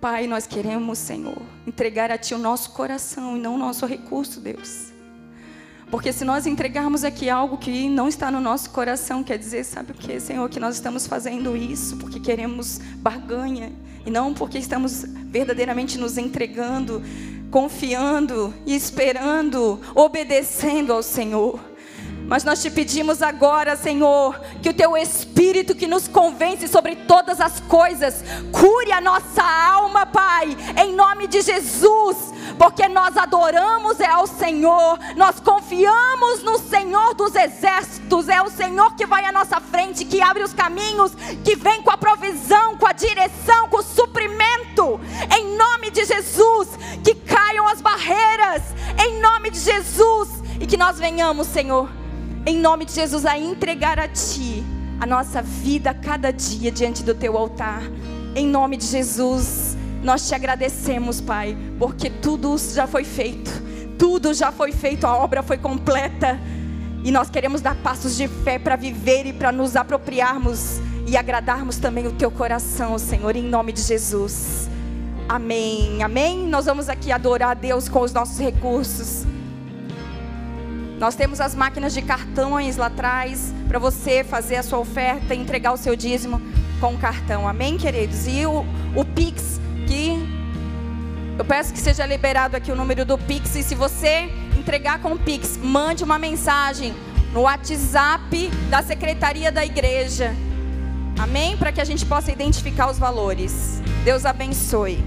[0.01, 4.41] Pai, nós queremos, Senhor, entregar a Ti o nosso coração e não o nosso recurso,
[4.41, 4.89] Deus.
[5.89, 9.93] Porque se nós entregarmos aqui algo que não está no nosso coração, quer dizer, sabe
[9.93, 13.73] o que, Senhor, que nós estamos fazendo isso porque queremos barganha
[14.05, 17.01] e não porque estamos verdadeiramente nos entregando,
[17.51, 21.76] confiando e esperando, obedecendo ao Senhor.
[22.27, 27.41] Mas nós te pedimos agora, Senhor, que o teu Espírito que nos convence sobre todas
[27.41, 34.07] as coisas, cure a nossa alma, Pai, em nome de Jesus porque nós adoramos é
[34.07, 39.61] ao Senhor, nós confiamos no Senhor dos exércitos, é o Senhor que vai à nossa
[39.61, 43.83] frente, que abre os caminhos, que vem com a provisão, com a direção, com o
[43.83, 45.01] suprimento,
[45.37, 46.69] em nome de Jesus,
[47.05, 48.63] que caiam as barreiras,
[49.05, 50.29] em nome de Jesus,
[50.61, 51.89] e que nós venhamos, Senhor,
[52.47, 54.65] em nome de Jesus, a entregar a Ti
[55.01, 57.83] a nossa vida cada dia diante do Teu altar,
[58.37, 59.77] em nome de Jesus.
[60.03, 63.51] Nós te agradecemos, Pai, porque tudo já foi feito,
[63.99, 66.39] tudo já foi feito, a obra foi completa.
[67.03, 71.77] E nós queremos dar passos de fé para viver e para nos apropriarmos e agradarmos
[71.77, 74.69] também o teu coração, Senhor, em nome de Jesus.
[75.29, 76.47] Amém, amém.
[76.47, 79.25] Nós vamos aqui adorar a Deus com os nossos recursos.
[80.99, 85.73] Nós temos as máquinas de cartões lá atrás para você fazer a sua oferta entregar
[85.73, 86.41] o seu dízimo
[86.81, 87.47] com o cartão.
[87.47, 88.27] Amém, queridos?
[88.27, 90.37] E o, o Pix que
[91.39, 93.55] eu peço que seja liberado aqui o número do Pix.
[93.57, 96.95] E se você entregar com o Pix, mande uma mensagem
[97.33, 100.35] no WhatsApp da secretaria da igreja.
[101.19, 101.57] Amém?
[101.57, 103.83] Para que a gente possa identificar os valores.
[104.03, 105.05] Deus abençoe.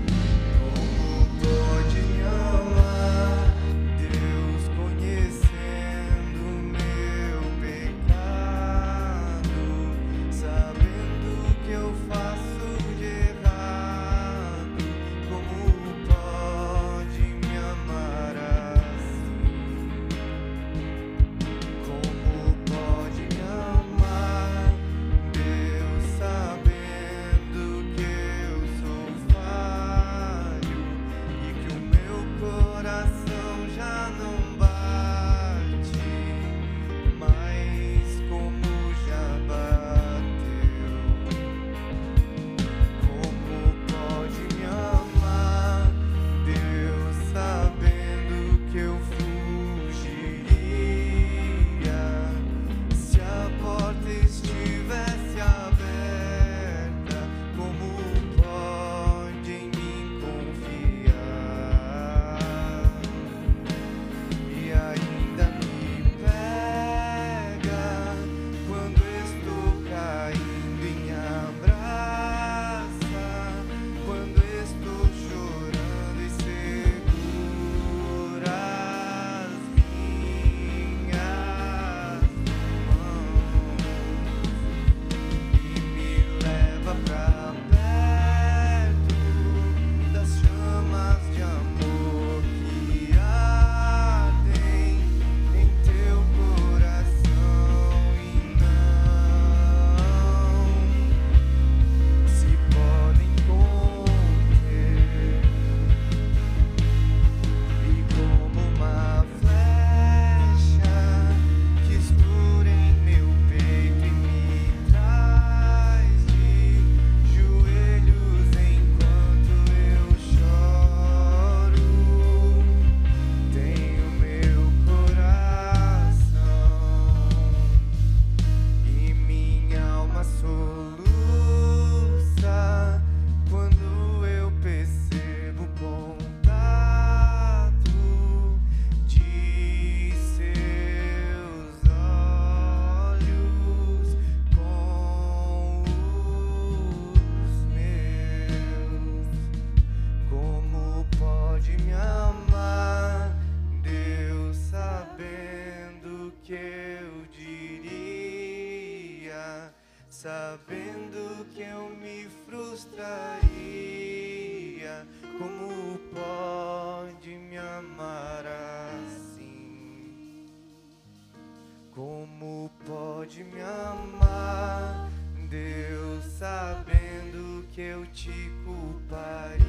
[173.19, 175.09] pode me amar,
[175.49, 178.31] Deus, sabendo que eu te
[178.63, 179.59] culparia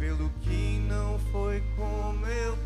[0.00, 2.56] pelo que não foi como eu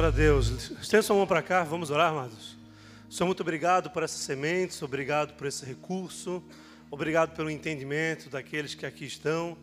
[0.00, 0.70] Glória a Deus.
[0.80, 2.56] Estenda sua mão para cá, vamos orar, amados.
[3.10, 6.42] Senhor, muito obrigado por essas sementes, obrigado por esse recurso,
[6.90, 9.58] obrigado pelo entendimento daqueles que aqui estão,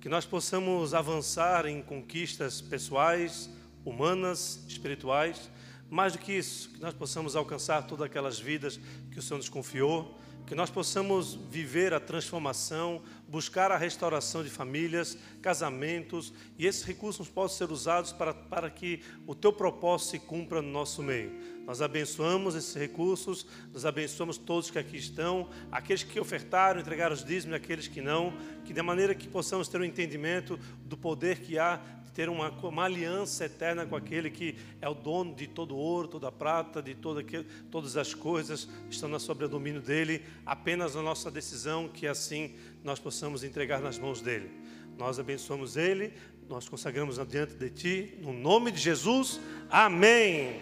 [0.00, 3.50] que nós possamos avançar em conquistas pessoais,
[3.84, 5.50] humanas, espirituais,
[5.90, 8.78] mais do que isso, que nós possamos alcançar todas aquelas vidas
[9.10, 10.16] que o Senhor nos confiou,
[10.46, 17.28] que nós possamos viver a transformação, buscar a restauração de famílias, casamentos, e esses recursos
[17.28, 21.32] possam ser usados para, para que o teu propósito se cumpra no nosso meio.
[21.66, 27.24] Nós abençoamos esses recursos, nós abençoamos todos que aqui estão, aqueles que ofertaram, entregaram os
[27.24, 28.32] dízimos, aqueles que não,
[28.64, 31.80] que de maneira que possamos ter um entendimento do poder que há
[32.14, 36.08] ter uma, uma aliança eterna com aquele que é o dono de todo o ouro,
[36.08, 41.30] toda prata, de aquele, todas as coisas estão na sobre domínio dele, apenas a nossa
[41.30, 44.50] decisão que assim nós possamos entregar nas mãos dele.
[44.98, 46.12] Nós abençoamos ele,
[46.48, 49.40] nós consagramos adiante de ti, no nome de Jesus,
[49.70, 50.60] amém.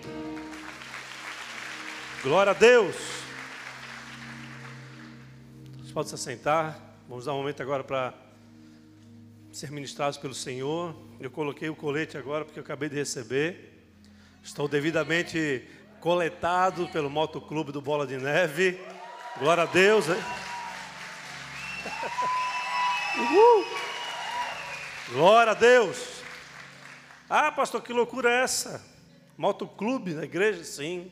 [2.23, 2.95] Glória a Deus.
[5.77, 6.79] Vocês podem se assentar.
[7.09, 8.13] Vamos dar um momento agora para
[9.51, 10.95] ser ministrados pelo Senhor.
[11.21, 13.89] Eu coloquei o colete agora porque eu acabei de receber.
[14.41, 18.81] Estou devidamente coletado pelo Motoclube do Bola de Neve.
[19.37, 20.07] Glória a Deus.
[23.19, 23.67] Uhul.
[25.09, 26.23] Glória a Deus.
[27.29, 28.81] Ah, pastor, que loucura é essa?
[29.37, 30.63] Motoclube na igreja?
[30.63, 31.11] Sim.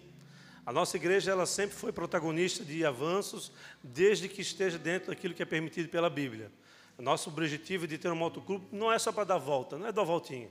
[0.64, 3.50] A nossa igreja ela sempre foi protagonista de avanços,
[3.82, 6.52] desde que esteja dentro daquilo que é permitido pela Bíblia.
[6.98, 10.02] Nosso objetivo de ter um motoclube não é só para dar volta, não é dar
[10.02, 10.48] voltinha.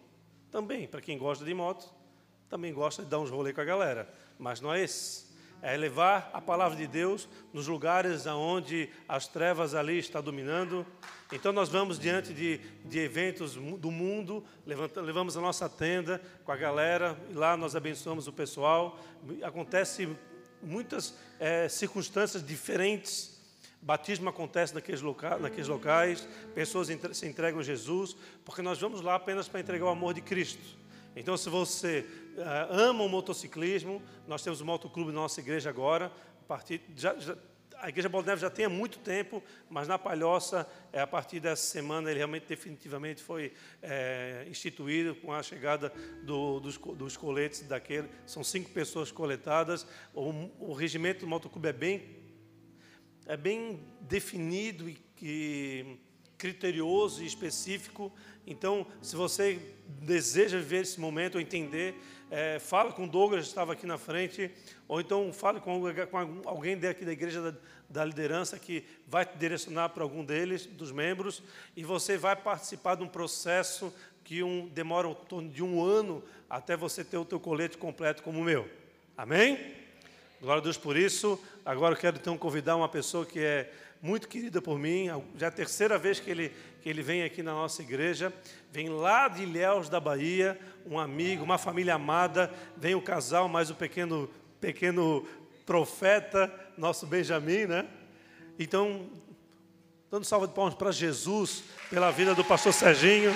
[0.52, 1.92] Também, para quem gosta de moto,
[2.48, 4.08] também gosta de dar uns rolê com a galera.
[4.38, 5.26] Mas não é esse.
[5.62, 10.86] é levar a palavra de Deus nos lugares onde as trevas ali estão dominando.
[11.32, 16.52] Então nós vamos diante de, de eventos do mundo, levanta, levamos a nossa tenda com
[16.52, 19.00] a galera, e lá nós abençoamos o pessoal.
[19.42, 20.08] Acontece
[20.62, 23.35] muitas eh, circunstâncias diferentes
[23.86, 25.00] Batismo acontece naqueles,
[25.40, 29.86] naqueles locais, pessoas entre se entregam a Jesus, porque nós vamos lá apenas para entregar
[29.86, 30.76] o amor de Cristo.
[31.16, 32.04] Então, se você
[32.40, 36.12] ah, ama o motociclismo, nós temos um motoclube na nossa igreja agora.
[36.42, 37.38] A, partir, já, já,
[37.78, 41.06] a igreja Bola de Neve já tem há muito tempo, mas na Palhoça, é, a
[41.06, 47.16] partir dessa semana, ele realmente definitivamente foi é, instituído com a chegada do, dos, dos
[47.16, 48.10] coletes daquele.
[48.26, 49.86] São cinco pessoas coletadas.
[50.12, 52.25] O, o regimento do motoclube é bem
[53.26, 55.98] é bem definido e, e
[56.38, 58.12] criterioso e específico.
[58.46, 61.96] Então, se você deseja viver esse momento ou entender,
[62.30, 64.52] é, fala com Douglas, que estava aqui na frente,
[64.88, 67.58] ou então fale com, com alguém daqui da igreja da,
[67.90, 71.42] da liderança que vai te direcionar para algum deles, dos membros,
[71.76, 76.24] e você vai participar de um processo que um, demora em torno de um ano
[76.50, 78.68] até você ter o teu colete completo como o meu.
[79.16, 79.85] Amém?
[80.42, 81.42] Glória a Deus por isso.
[81.66, 83.72] Agora eu quero então convidar uma pessoa que é
[84.02, 85.08] muito querida por mim,
[85.38, 88.32] já é a terceira vez que ele, que ele vem aqui na nossa igreja,
[88.72, 93.70] vem lá de Ilhéus da Bahia, um amigo, uma família amada, vem o casal, mais
[93.70, 94.30] o pequeno,
[94.60, 95.26] pequeno
[95.66, 97.88] profeta, nosso Benjamin, né?
[98.60, 99.10] Então,
[100.12, 103.34] dando salva de palmas para Jesus, pela vida do pastor Serginho.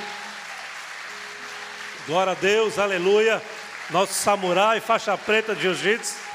[2.06, 3.42] Glória a Deus, aleluia.
[3.90, 6.29] Nosso samurai, faixa preta de jiu-jitsu.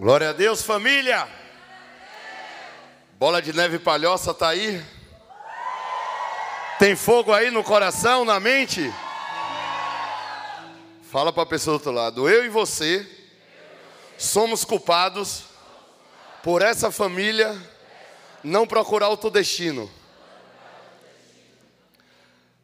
[0.00, 1.28] Glória a Deus, família.
[3.18, 4.82] Bola de neve palhoça tá aí?
[6.78, 8.90] Tem fogo aí no coração, na mente?
[11.02, 12.26] Fala para a pessoa do outro lado.
[12.30, 13.06] Eu e você
[14.16, 15.42] somos culpados
[16.42, 17.54] por essa família
[18.42, 19.90] não procurar outro destino.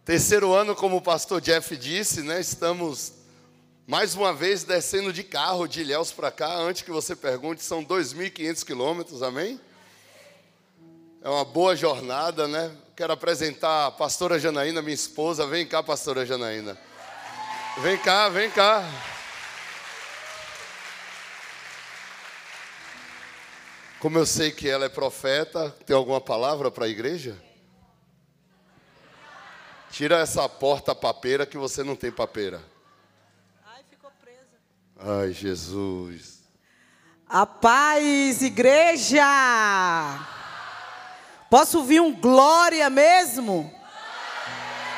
[0.07, 2.41] Terceiro ano, como o pastor Jeff disse, né?
[2.41, 3.13] Estamos
[3.87, 6.53] mais uma vez descendo de carro de Ilhéus para cá.
[6.57, 9.61] Antes que você pergunte, são 2.500 quilômetros, amém?
[11.23, 12.77] É uma boa jornada, né?
[12.97, 15.47] Quero apresentar a pastora Janaína, minha esposa.
[15.47, 16.77] Vem cá, pastora Janaína.
[17.79, 18.83] Vem cá, vem cá.
[24.01, 27.37] Como eu sei que ela é profeta, tem alguma palavra para a igreja?
[29.93, 32.76] Tira essa porta papeira que você não tem papeira.
[34.99, 36.41] Ai, Jesus.
[37.29, 39.23] A paz, igreja!
[41.51, 43.73] Posso ouvir um glória mesmo?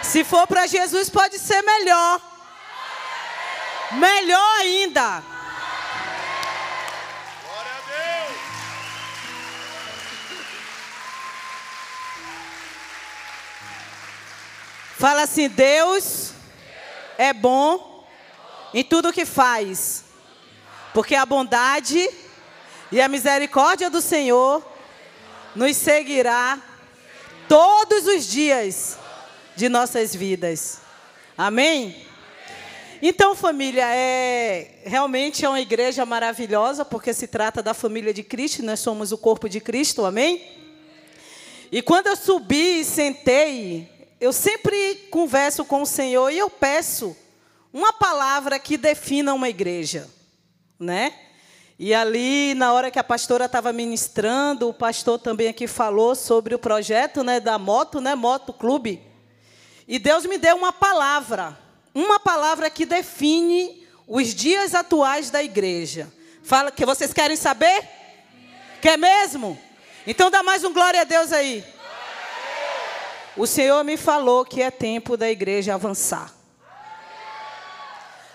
[0.03, 2.21] Se for para Jesus, pode ser melhor.
[3.93, 5.23] Melhor ainda.
[7.43, 8.39] Glória a Deus.
[14.97, 16.33] Fala assim: Deus
[17.17, 17.98] é bom
[18.73, 20.05] em tudo que faz,
[20.93, 22.09] porque a bondade
[22.91, 24.65] e a misericórdia do Senhor
[25.55, 26.59] nos seguirá
[27.49, 28.99] todos os dias
[29.57, 30.81] de nossas vidas.
[31.37, 32.07] Amém?
[33.01, 38.63] Então, família, é realmente é uma igreja maravilhosa, porque se trata da família de Cristo,
[38.63, 40.43] nós somos o corpo de Cristo, amém?
[41.71, 43.89] E quando eu subi e sentei,
[44.21, 47.17] eu sempre converso com o Senhor e eu peço
[47.73, 50.09] uma palavra que defina uma igreja,
[50.79, 51.15] né?
[51.79, 56.55] E ali, na hora que a pastora estava ministrando, o pastor também aqui falou sobre
[56.55, 59.01] o projeto, né, da moto, né, Moto Clube.
[59.87, 61.57] E Deus me deu uma palavra,
[61.95, 66.13] uma palavra que define os dias atuais da igreja.
[66.43, 67.89] Fala que vocês querem saber?
[68.83, 69.57] Quer mesmo?
[70.05, 71.65] Então dá mais um glória a Deus aí.
[73.37, 76.38] O Senhor me falou que é tempo da igreja avançar.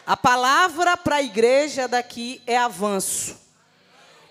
[0.05, 3.37] A palavra para a igreja daqui é avanço.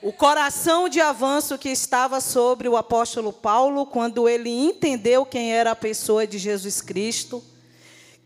[0.03, 5.71] O coração de avanço que estava sobre o apóstolo Paulo, quando ele entendeu quem era
[5.71, 7.43] a pessoa de Jesus Cristo,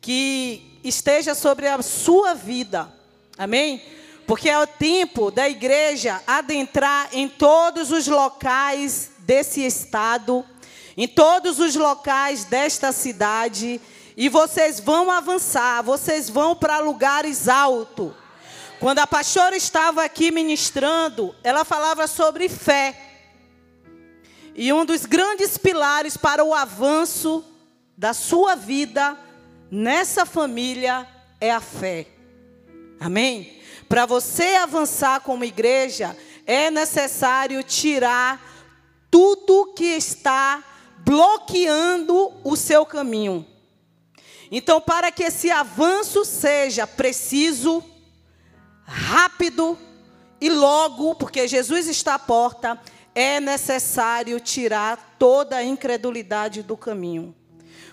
[0.00, 2.92] que esteja sobre a sua vida.
[3.38, 3.80] Amém?
[4.26, 10.44] Porque é o tempo da igreja adentrar em todos os locais desse estado,
[10.96, 13.80] em todos os locais desta cidade,
[14.16, 18.12] e vocês vão avançar, vocês vão para lugares altos.
[18.80, 22.98] Quando a pastora estava aqui ministrando, ela falava sobre fé.
[24.54, 27.44] E um dos grandes pilares para o avanço
[27.96, 29.16] da sua vida
[29.70, 31.06] nessa família
[31.38, 32.06] é a fé.
[32.98, 33.60] Amém?
[33.86, 38.40] Para você avançar como igreja, é necessário tirar
[39.10, 40.64] tudo que está
[40.98, 43.46] bloqueando o seu caminho.
[44.50, 47.82] Então, para que esse avanço seja preciso,
[48.84, 49.76] rápido
[50.40, 52.80] e logo, porque Jesus está à porta,
[53.14, 57.34] é necessário tirar toda a incredulidade do caminho.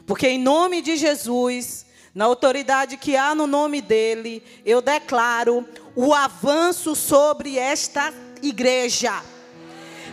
[0.06, 6.14] Porque em nome de Jesus, na autoridade que há no nome dele, eu declaro o
[6.14, 9.24] avanço sobre esta igreja.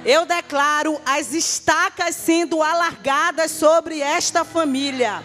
[0.05, 5.23] Eu declaro as estacas sendo alargadas sobre esta família.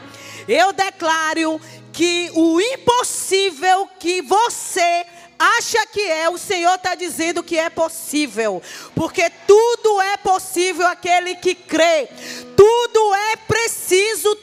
[0.48, 1.60] Eu declaro
[1.91, 5.06] que o impossível que você
[5.38, 8.62] acha que é, o Senhor está dizendo que é possível,
[8.93, 12.08] porque tudo é possível aquele que crê,
[12.56, 13.85] tudo é preciso,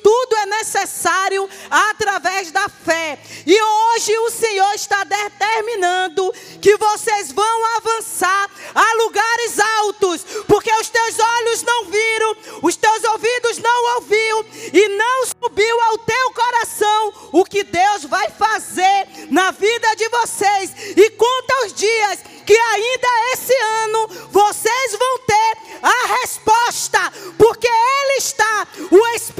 [0.02, 3.18] tudo é necessário através da fé.
[3.46, 10.88] E hoje o Senhor está determinando que vocês vão avançar a lugares altos, porque os
[10.88, 17.14] teus olhos não viram, os teus ouvidos não ouviu e não subiu ao teu coração
[17.32, 23.08] o que Deus vai fazer na vida de vocês e conta os dias que ainda
[23.32, 29.31] esse ano vocês vão ter a resposta, porque Ele está, o Espírito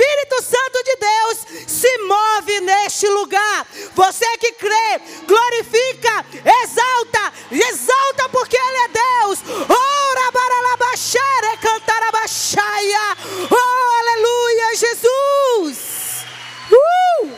[0.43, 1.39] Santo de Deus
[1.69, 3.67] se move neste lugar.
[3.95, 6.27] Você que crê, glorifica,
[6.63, 9.39] exalta, exalta porque Ele é Deus.
[9.69, 13.17] Ora baralabaxere cantarabaxaia.
[13.51, 16.25] Oh, aleluia, Jesus.
[16.71, 17.31] Uh!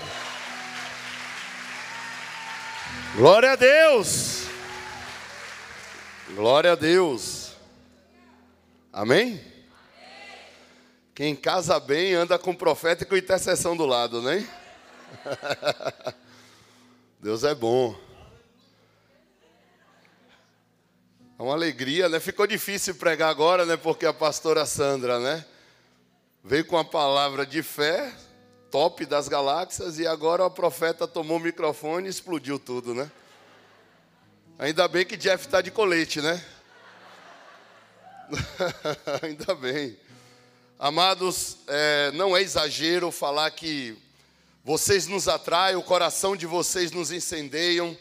[3.16, 4.44] Glória a Deus.
[6.34, 7.52] Glória a Deus.
[8.92, 9.53] Amém?
[11.14, 14.44] Quem casa bem anda com profeta e com intercessão do lado, né?
[17.20, 17.96] Deus é bom.
[21.38, 22.18] É uma alegria, né?
[22.18, 23.76] Ficou difícil pregar agora, né?
[23.76, 25.44] Porque a pastora Sandra, né?
[26.42, 28.12] Veio com a palavra de fé,
[28.68, 33.08] top das galáxias, e agora o profeta tomou o microfone e explodiu tudo, né?
[34.58, 36.44] Ainda bem que Jeff está de colete, né?
[39.22, 39.96] Ainda bem.
[40.84, 43.96] Amados, é, não é exagero falar que
[44.62, 47.96] vocês nos atraem, o coração de vocês nos incendeiam.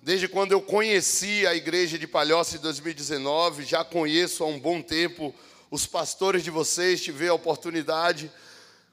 [0.00, 4.80] Desde quando eu conheci a igreja de Palhoça em 2019, já conheço há um bom
[4.80, 5.34] tempo
[5.70, 8.32] os pastores de vocês, tive a oportunidade,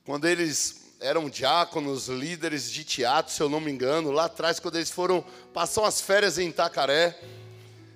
[0.05, 4.75] quando eles eram diáconos, líderes de teatro, se eu não me engano, lá atrás, quando
[4.75, 7.17] eles foram passar as férias em Itacaré.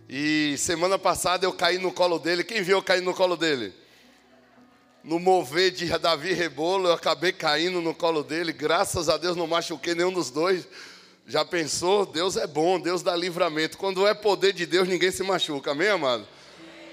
[0.08, 2.42] E semana passada eu caí no colo dele.
[2.42, 3.74] Quem viu eu cair no colo dele?
[5.04, 8.52] No mover de Davi Rebolo, eu acabei caindo no colo dele.
[8.52, 10.68] Graças a Deus não machuquei nenhum dos dois.
[11.26, 12.06] Já pensou?
[12.06, 13.78] Deus é bom, Deus dá livramento.
[13.78, 16.28] Quando é poder de Deus, ninguém se machuca, amém, amado?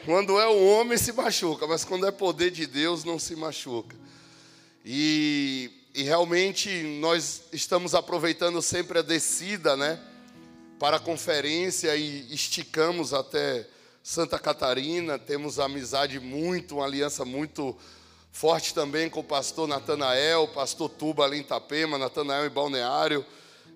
[0.05, 3.97] Quando é o homem, se machuca, mas quando é poder de Deus, não se machuca.
[4.85, 9.99] E, e realmente nós estamos aproveitando sempre a descida, né?
[10.79, 13.67] Para a conferência e esticamos até
[14.09, 15.19] Santa Catarina.
[15.19, 17.77] Temos amizade muito, uma aliança muito
[18.31, 23.27] forte também com o pastor Natanael, pastor Tuba ali em Itapema, Natanael em Balneário.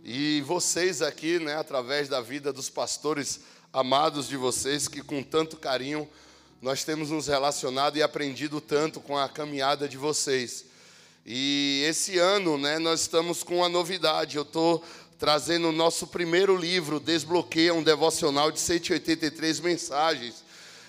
[0.05, 3.41] E vocês aqui, né, através da vida dos pastores
[3.72, 6.09] amados de vocês, que com tanto carinho
[6.62, 10.64] nós temos nos relacionado e aprendido tanto com a caminhada de vocês.
[11.26, 14.37] E esse ano, né, nós estamos com uma novidade.
[14.37, 14.85] Eu estou
[15.20, 20.42] trazendo o nosso primeiro livro, Desbloqueia, um devocional de 183 mensagens.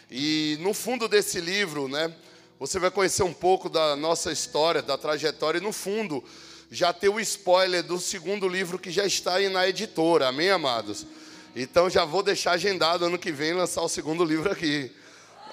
[0.09, 2.15] E no fundo desse livro, né,
[2.57, 6.23] você vai conhecer um pouco da nossa história, da trajetória, e no fundo
[6.71, 11.05] já tem o spoiler do segundo livro que já está aí na editora, amém, amados?
[11.53, 14.89] Então já vou deixar agendado ano que vem lançar o segundo livro aqui.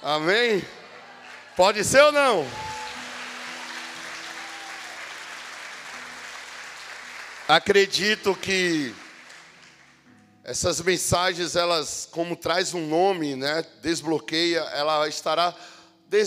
[0.01, 0.63] Amém?
[1.57, 2.47] Pode ser ou não?
[7.49, 8.93] Acredito que
[10.43, 15.55] essas mensagens, elas, como traz um nome, né, desbloqueia, ela estará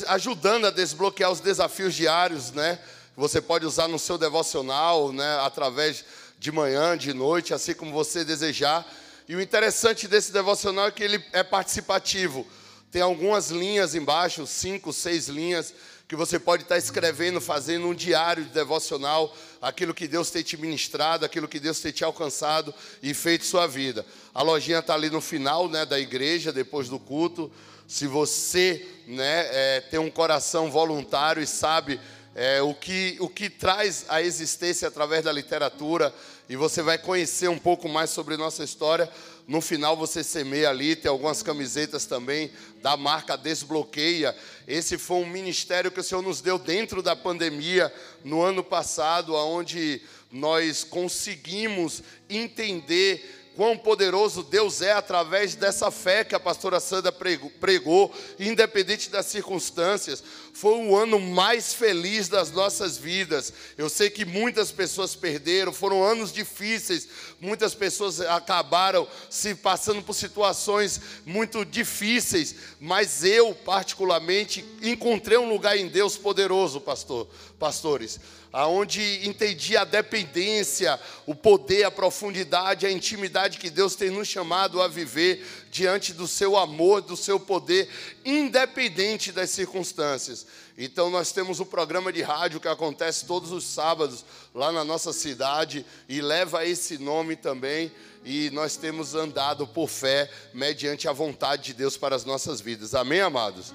[0.09, 2.77] ajudando a desbloquear os desafios diários, né?
[3.16, 6.05] Você pode usar no seu devocional, né, através
[6.41, 8.85] de manhã, de noite, assim como você desejar.
[9.29, 12.45] E o interessante desse devocional é que ele é participativo.
[12.91, 15.73] Tem algumas linhas embaixo, cinco, seis linhas,
[16.13, 20.59] que você pode estar escrevendo, fazendo um diário de devocional, aquilo que Deus tem te
[20.59, 24.05] ministrado, aquilo que Deus tem te alcançado e feito sua vida.
[24.35, 27.51] A lojinha está ali no final né, da igreja, depois do culto.
[27.89, 31.99] Se você né, é, tem um coração voluntário e sabe
[32.35, 36.15] é, o, que, o que traz a existência através da literatura,
[36.47, 39.11] e você vai conhecer um pouco mais sobre nossa história.
[39.53, 42.50] No final você semeia ali, tem algumas camisetas também
[42.80, 44.34] da marca Desbloqueia.
[44.66, 47.92] Esse foi um ministério que o Senhor nos deu dentro da pandemia,
[48.24, 50.00] no ano passado, onde
[50.30, 58.12] nós conseguimos entender quão poderoso Deus é através dessa fé que a pastora Sandra pregou,
[58.38, 60.22] independente das circunstâncias.
[60.53, 63.53] Foi o ano mais feliz das nossas vidas.
[63.76, 67.09] Eu sei que muitas pessoas perderam, foram anos difíceis,
[67.40, 75.76] muitas pessoas acabaram se passando por situações muito difíceis, mas eu, particularmente, encontrei um lugar
[75.76, 77.26] em Deus poderoso, pastor,
[77.59, 78.20] pastores
[78.53, 84.82] aonde entendi a dependência, o poder, a profundidade, a intimidade que Deus tem nos chamado
[84.82, 87.88] a viver diante do seu amor, do seu poder,
[88.24, 90.46] independente das circunstâncias.
[90.76, 94.24] Então nós temos um programa de rádio que acontece todos os sábados
[94.55, 97.90] lá na nossa cidade e leva esse nome também.
[98.24, 102.94] E nós temos andado por fé, mediante a vontade de Deus para as nossas vidas.
[102.94, 103.74] Amém, amados?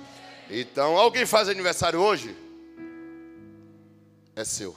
[0.50, 2.47] Então, alguém faz aniversário hoje?
[4.38, 4.76] É seu.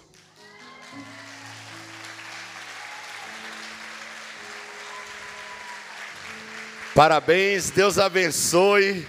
[6.94, 9.06] Parabéns, Deus abençoe.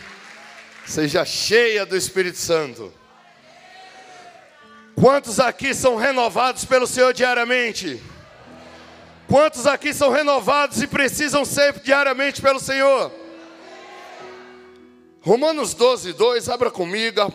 [0.85, 2.93] Seja cheia do Espírito Santo.
[4.93, 8.03] Quantos aqui são renovados pelo Senhor diariamente?
[9.29, 13.09] Quantos aqui são renovados e precisam ser diariamente pelo Senhor?
[15.21, 17.33] Romanos 12, 2, abra comigo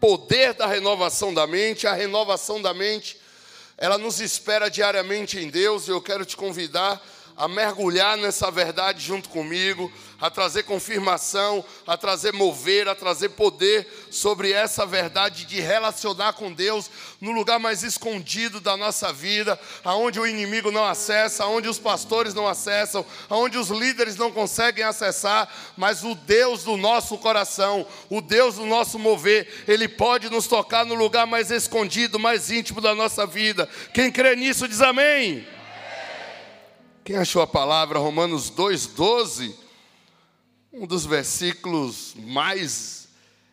[0.00, 3.18] poder da renovação da mente, a renovação da mente,
[3.76, 7.00] ela nos espera diariamente em Deus, e eu quero te convidar
[7.38, 13.86] a mergulhar nessa verdade junto comigo, a trazer confirmação, a trazer mover, a trazer poder
[14.10, 20.18] sobre essa verdade de relacionar com Deus no lugar mais escondido da nossa vida, aonde
[20.18, 25.48] o inimigo não acessa, aonde os pastores não acessam, aonde os líderes não conseguem acessar,
[25.76, 30.84] mas o Deus do nosso coração, o Deus do nosso mover, ele pode nos tocar
[30.84, 33.68] no lugar mais escondido, mais íntimo da nossa vida.
[33.94, 35.57] Quem crê nisso diz amém.
[37.08, 39.54] Quem achou a palavra Romanos 2,12?
[40.70, 43.08] Um dos versículos mais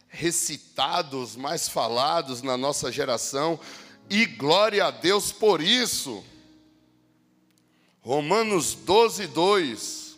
[0.09, 3.57] recitados, mais falados na nossa geração,
[4.09, 6.21] e glória a Deus por isso.
[8.01, 10.17] Romanos 12, 2.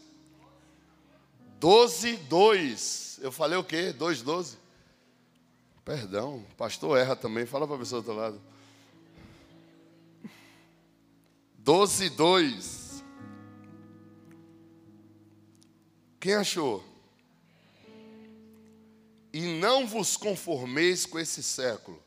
[1.60, 3.20] 12, 2.
[3.22, 3.94] Eu falei o quê?
[3.94, 4.58] 2, 12?
[5.86, 7.46] Perdão, pastor erra também.
[7.46, 8.42] Fala para a pessoa do outro lado.
[11.60, 12.77] 12, 2.
[16.20, 16.84] Quem achou?
[19.32, 22.02] E não vos conformeis com esse século,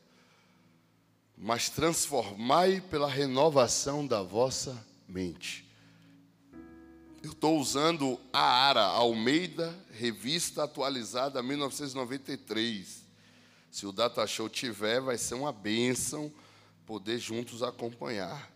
[1.37, 5.65] mas transformai pela renovação da vossa mente.
[7.23, 13.03] Eu estou usando a ARA, Almeida, revista atualizada 1993.
[13.69, 16.33] Se o Data Show tiver, vai ser uma bênção
[16.85, 18.51] poder juntos acompanhar.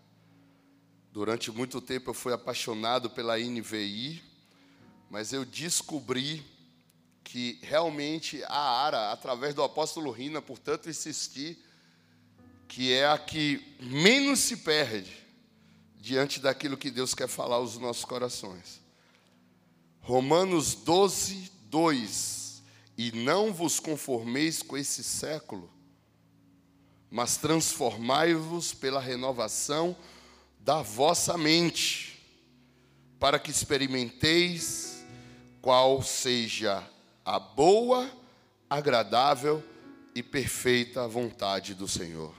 [1.12, 4.22] Durante muito tempo eu fui apaixonado pela NVI,
[5.10, 6.44] mas eu descobri
[7.22, 11.58] que realmente a Ara, através do apóstolo Rina, portanto insistir,
[12.68, 15.24] que é a que menos se perde
[15.98, 18.80] diante daquilo que Deus quer falar aos nossos corações.
[20.00, 22.62] Romanos 12, 2:
[22.96, 25.68] E não vos conformeis com esse século,
[27.10, 29.96] mas transformai-vos pela renovação
[30.60, 32.22] da vossa mente,
[33.18, 34.95] para que experimenteis
[35.66, 36.80] qual seja
[37.24, 38.08] a boa,
[38.70, 39.60] agradável
[40.14, 42.32] e perfeita vontade do Senhor.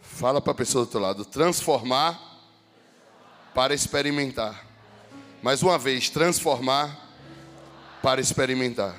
[0.00, 2.16] Fala para a pessoa do outro lado, transformar
[3.52, 4.64] para experimentar.
[5.42, 6.96] Mais uma vez, transformar
[8.00, 8.94] para experimentar.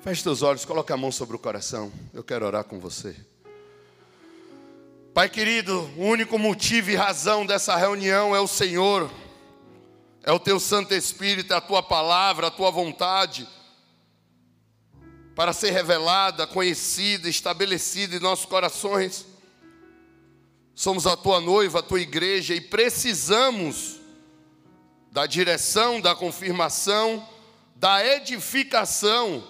[0.00, 1.92] Feche seus olhos, coloque a mão sobre o coração.
[2.14, 3.14] Eu quero orar com você.
[5.12, 9.10] Pai querido, o único motivo e razão dessa reunião é o Senhor
[10.26, 13.48] é o teu Santo Espírito, é a tua palavra, a tua vontade,
[15.36, 19.24] para ser revelada, conhecida, estabelecida em nossos corações.
[20.74, 24.00] Somos a tua noiva, a tua igreja e precisamos
[25.12, 27.26] da direção, da confirmação,
[27.76, 29.46] da edificação,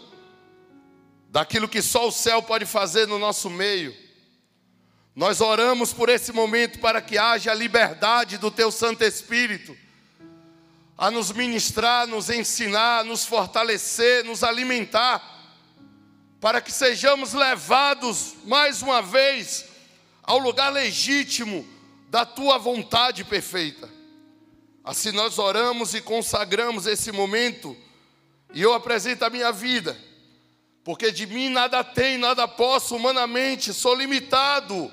[1.30, 3.96] daquilo que só o céu pode fazer no nosso meio.
[5.14, 9.85] Nós oramos por esse momento para que haja liberdade do teu Santo Espírito
[10.98, 15.22] a nos ministrar, nos ensinar, nos fortalecer, nos alimentar,
[16.40, 19.66] para que sejamos levados mais uma vez
[20.22, 21.66] ao lugar legítimo
[22.08, 23.90] da tua vontade perfeita.
[24.82, 27.76] Assim nós oramos e consagramos esse momento,
[28.54, 29.98] e eu apresento a minha vida,
[30.84, 34.90] porque de mim nada tem, nada posso humanamente, sou limitado,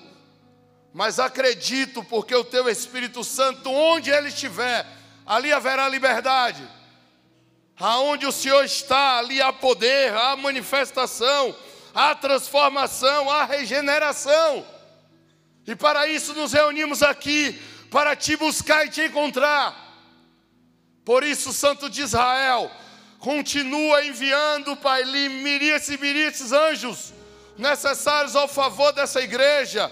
[0.93, 4.85] mas acredito, porque o teu Espírito Santo, onde ele estiver,
[5.26, 6.67] ali haverá liberdade.
[7.80, 11.55] Aonde o Senhor está, ali há poder, há manifestação,
[11.93, 14.65] há transformação, há regeneração.
[15.65, 17.59] E para isso nos reunimos aqui,
[17.89, 19.76] para te buscar e te encontrar.
[21.05, 22.71] Por isso, Santo de Israel,
[23.19, 27.13] continua enviando, Pai, miríades e miríades anjos
[27.57, 29.91] necessários ao favor dessa igreja,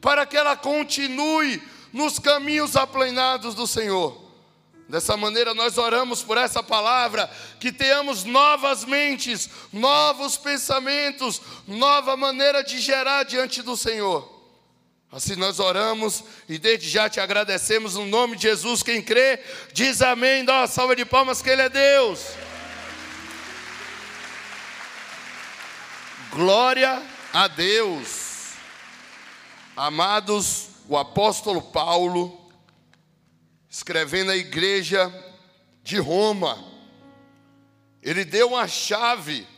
[0.00, 1.62] para que ela continue
[1.92, 4.21] nos caminhos aplainados do Senhor.
[4.92, 12.62] Dessa maneira, nós oramos por essa palavra, que tenhamos novas mentes, novos pensamentos, nova maneira
[12.62, 14.30] de gerar diante do Senhor.
[15.10, 18.82] Assim nós oramos e desde já te agradecemos no nome de Jesus.
[18.82, 20.44] Quem crê, diz amém.
[20.44, 22.20] Dá uma salva de palmas que Ele é Deus.
[26.32, 28.50] Glória a Deus.
[29.74, 32.41] Amados, o apóstolo Paulo,
[33.72, 35.10] escrevendo à igreja
[35.82, 36.62] de Roma,
[38.02, 39.48] ele deu uma chave,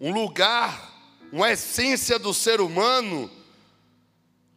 [0.00, 0.88] um lugar,
[1.32, 3.28] uma essência do ser humano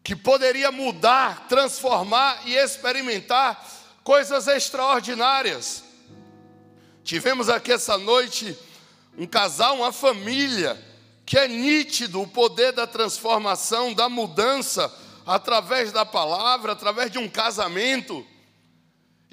[0.04, 3.68] que poderia mudar, transformar e experimentar
[4.04, 5.84] coisas extraordinárias.
[7.04, 8.56] Tivemos aqui essa noite
[9.18, 10.80] um casal, uma família,
[11.26, 14.94] que é nítido o poder da transformação, da mudança,
[15.26, 18.24] através da palavra, através de um casamento.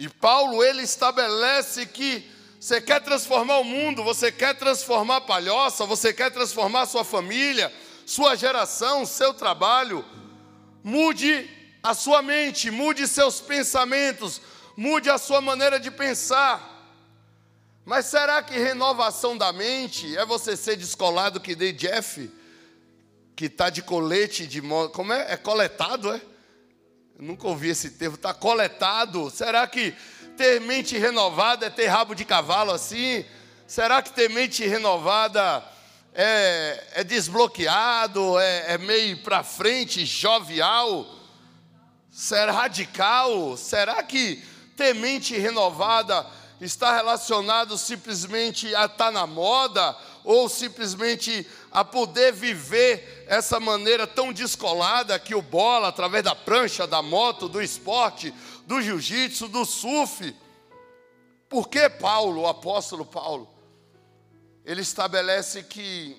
[0.00, 2.28] E Paulo, ele estabelece que
[2.58, 7.72] você quer transformar o mundo, você quer transformar a palhoça, você quer transformar sua família,
[8.04, 10.04] sua geração, seu trabalho,
[10.82, 11.48] Mude
[11.82, 14.40] a sua mente, mude seus pensamentos,
[14.76, 16.66] mude a sua maneira de pensar.
[17.84, 22.30] Mas será que renovação da mente é você ser descolado que nem Jeff,
[23.36, 24.62] que está de colete de.
[24.92, 25.32] Como é?
[25.32, 26.20] É coletado, é?
[27.20, 29.28] Eu nunca ouvi esse termo, está coletado.
[29.28, 29.94] Será que
[30.38, 33.26] ter mente renovada é ter rabo de cavalo assim?
[33.66, 35.62] Será que ter mente renovada
[36.14, 41.06] é, é desbloqueado, é, é meio para frente, jovial?
[42.10, 43.54] Será radical?
[43.58, 44.42] Será que
[44.74, 46.26] ter mente renovada
[46.58, 49.94] está relacionado simplesmente a estar tá na moda
[50.24, 56.86] ou simplesmente a poder viver essa maneira tão descolada que o bola, através da prancha,
[56.86, 58.34] da moto, do esporte,
[58.66, 60.34] do jiu-jitsu, do surf?
[61.48, 63.48] Por que Paulo, o apóstolo Paulo,
[64.64, 66.16] ele estabelece que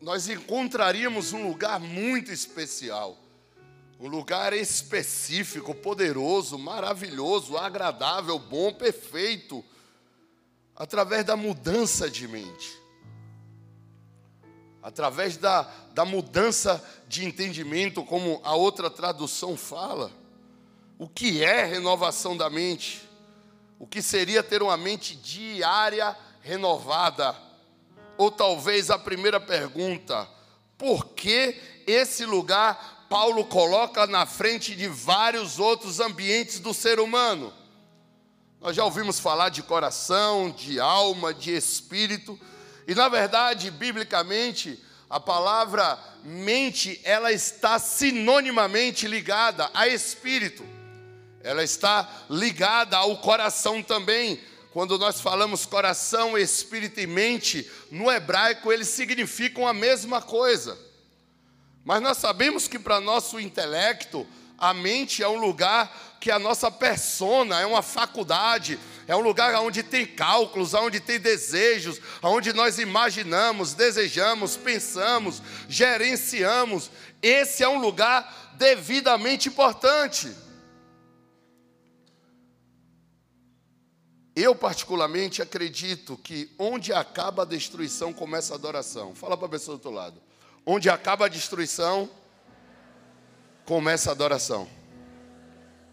[0.00, 3.18] nós encontraríamos um lugar muito especial,
[3.98, 9.62] um lugar específico, poderoso, maravilhoso, agradável, bom, perfeito,
[10.74, 12.79] através da mudança de mente,
[14.82, 15.62] através da,
[15.92, 20.10] da mudança de entendimento, como a outra tradução fala.
[20.98, 23.08] O que é renovação da mente?
[23.78, 27.34] O que seria ter uma mente diária renovada?
[28.18, 30.28] Ou talvez a primeira pergunta:
[30.76, 37.52] por que esse lugar Paulo coloca na frente de vários outros ambientes do ser humano?
[38.60, 42.38] Nós já ouvimos falar de coração, de alma, de espírito,
[42.86, 50.64] e na verdade, biblicamente, a palavra mente, ela está sinonimamente ligada a espírito.
[51.42, 54.40] Ela está ligada ao coração também,
[54.72, 60.78] quando nós falamos coração, espírito e mente, no hebraico eles significam a mesma coisa.
[61.84, 64.26] Mas nós sabemos que para nosso intelecto,
[64.56, 69.54] a mente é um lugar que a nossa persona é uma faculdade, é um lugar
[69.56, 76.90] onde tem cálculos, onde tem desejos, onde nós imaginamos, desejamos, pensamos, gerenciamos.
[77.22, 80.34] Esse é um lugar devidamente importante.
[84.34, 89.14] Eu, particularmente, acredito que onde acaba a destruição, começa a adoração.
[89.14, 90.22] Fala para a pessoa do outro lado.
[90.64, 92.08] Onde acaba a destruição,
[93.64, 94.68] começa a adoração.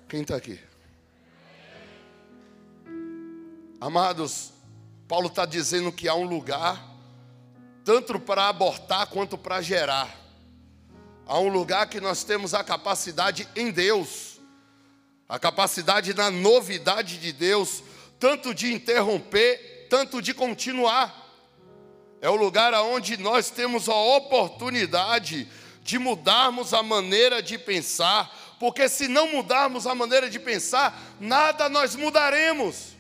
[0.08, 0.67] Quem está aqui?
[3.80, 4.52] Amados,
[5.08, 6.84] Paulo está dizendo que há um lugar,
[7.86, 10.16] tanto para abortar quanto para gerar.
[11.26, 14.40] Há um lugar que nós temos a capacidade em Deus,
[15.28, 17.84] a capacidade na novidade de Deus
[18.20, 21.26] tanto de interromper, tanto de continuar.
[22.20, 25.48] É o lugar onde nós temos a oportunidade
[25.84, 31.70] de mudarmos a maneira de pensar, porque se não mudarmos a maneira de pensar, nada
[31.70, 32.97] nós mudaremos.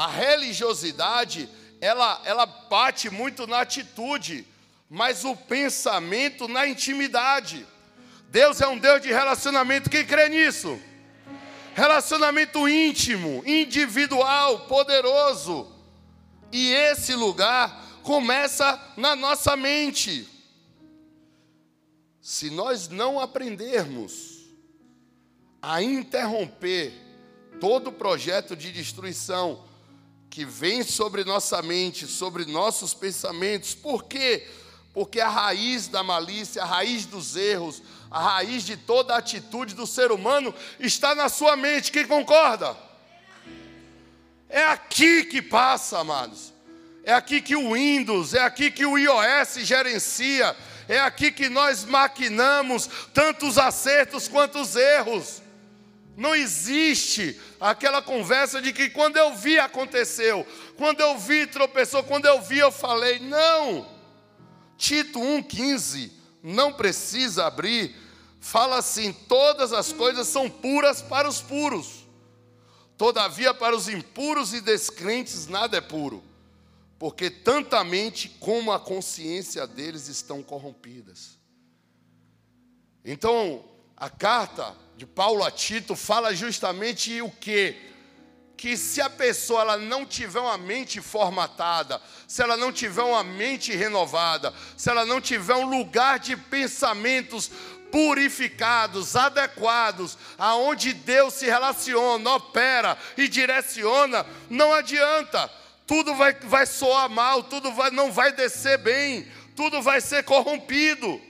[0.00, 1.46] A religiosidade,
[1.78, 4.46] ela, ela bate muito na atitude,
[4.88, 7.66] mas o pensamento na intimidade.
[8.30, 10.80] Deus é um Deus de relacionamento, quem crê nisso?
[11.74, 15.70] Relacionamento íntimo, individual, poderoso.
[16.50, 20.26] E esse lugar começa na nossa mente.
[22.22, 24.46] Se nós não aprendermos
[25.60, 26.90] a interromper
[27.60, 29.68] todo projeto de destruição
[30.30, 34.46] que vem sobre nossa mente, sobre nossos pensamentos, por quê?
[34.94, 39.74] Porque a raiz da malícia, a raiz dos erros, a raiz de toda a atitude
[39.74, 41.90] do ser humano está na sua mente.
[41.90, 42.76] Quem concorda?
[44.48, 46.52] É aqui que passa, amados.
[47.02, 50.56] É aqui que o Windows, é aqui que o iOS gerencia,
[50.88, 55.42] é aqui que nós maquinamos tanto os acertos quanto os erros.
[56.20, 60.46] Não existe aquela conversa de que quando eu vi aconteceu,
[60.76, 63.18] quando eu vi tropeçou, quando eu vi eu falei.
[63.20, 63.88] Não.
[64.76, 66.10] Tito 1,15,
[66.42, 67.96] não precisa abrir,
[68.38, 72.06] fala assim: todas as coisas são puras para os puros,
[72.98, 76.22] todavia para os impuros e descrentes nada é puro
[76.98, 81.38] porque tanto a mente como a consciência deles estão corrompidas.
[83.02, 83.64] Então,
[83.96, 87.74] a carta de Paulo a Tito fala justamente o que?
[88.54, 91.98] Que se a pessoa ela não tiver uma mente formatada,
[92.28, 97.50] se ela não tiver uma mente renovada, se ela não tiver um lugar de pensamentos
[97.90, 105.50] purificados, adequados, aonde Deus se relaciona, opera e direciona, não adianta
[105.86, 109.26] tudo vai, vai soar mal, tudo vai, não vai descer bem,
[109.56, 111.29] tudo vai ser corrompido.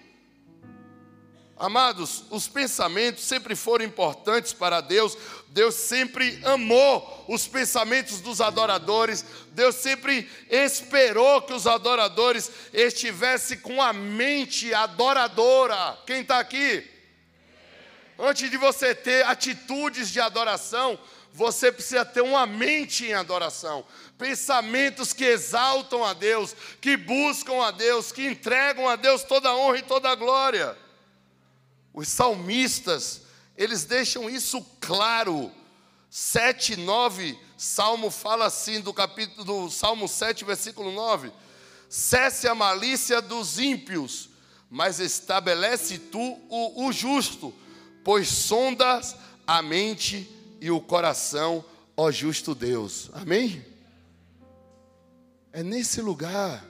[1.61, 5.15] Amados, os pensamentos sempre foram importantes para Deus,
[5.49, 13.83] Deus sempre amou os pensamentos dos adoradores, Deus sempre esperou que os adoradores estivessem com
[13.83, 15.99] a mente adoradora.
[16.07, 16.83] Quem está aqui?
[18.19, 20.99] Antes de você ter atitudes de adoração,
[21.31, 23.85] você precisa ter uma mente em adoração
[24.17, 29.57] pensamentos que exaltam a Deus, que buscam a Deus, que entregam a Deus toda a
[29.57, 30.77] honra e toda a glória.
[31.93, 33.23] Os salmistas,
[33.57, 35.51] eles deixam isso claro.
[36.09, 41.31] 7, 9, Salmo fala assim, do capítulo do Salmo 7, versículo 9:
[41.89, 44.29] Cesse a malícia dos ímpios,
[44.69, 47.55] mas estabelece tu o, o justo,
[48.03, 49.15] pois sondas
[49.47, 50.29] a mente
[50.61, 51.65] e o coração,
[51.97, 53.11] ó justo Deus.
[53.13, 53.65] Amém?
[55.53, 56.65] É nesse lugar,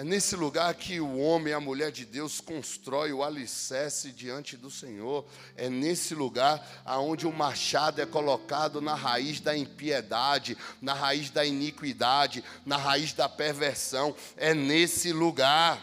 [0.00, 4.56] é nesse lugar que o homem e a mulher de Deus constrói o alicerce diante
[4.56, 5.26] do Senhor.
[5.54, 11.44] É nesse lugar aonde o machado é colocado na raiz da impiedade, na raiz da
[11.44, 14.16] iniquidade, na raiz da perversão.
[14.38, 15.78] É nesse lugar.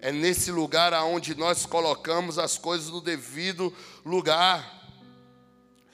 [0.00, 3.74] É nesse lugar aonde nós colocamos as coisas no devido
[4.04, 4.88] lugar.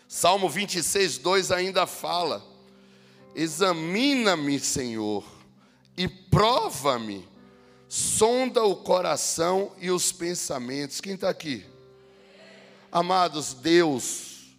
[0.07, 2.45] Salmo 26, 2 ainda fala:
[3.35, 5.38] Examina-me, Senhor,
[5.99, 7.28] e prova-me,
[7.88, 11.01] sonda o coração e os pensamentos.
[11.01, 11.66] Quem está aqui?
[12.92, 14.55] Amados, Deus,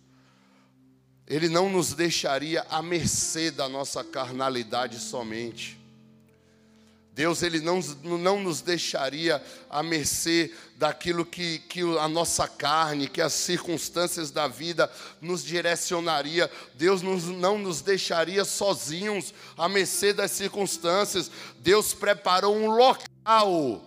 [1.26, 5.79] Ele não nos deixaria à mercê da nossa carnalidade somente.
[7.14, 13.22] Deus ele não, não nos deixaria à mercê daquilo que, que a nossa carne, que
[13.22, 14.90] as circunstâncias da vida
[15.20, 16.50] nos direcionaria.
[16.76, 21.30] Deus nos, não nos deixaria sozinhos à mercê das circunstâncias.
[21.60, 23.84] Deus preparou um local,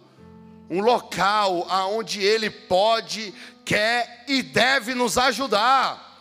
[0.68, 3.32] um local aonde Ele pode,
[3.64, 6.11] quer e deve nos ajudar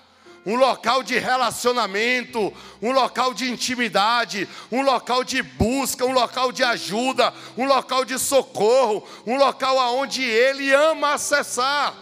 [0.45, 6.63] um local de relacionamento, um local de intimidade, um local de busca, um local de
[6.63, 11.95] ajuda, um local de socorro, um local aonde ele ama acessar.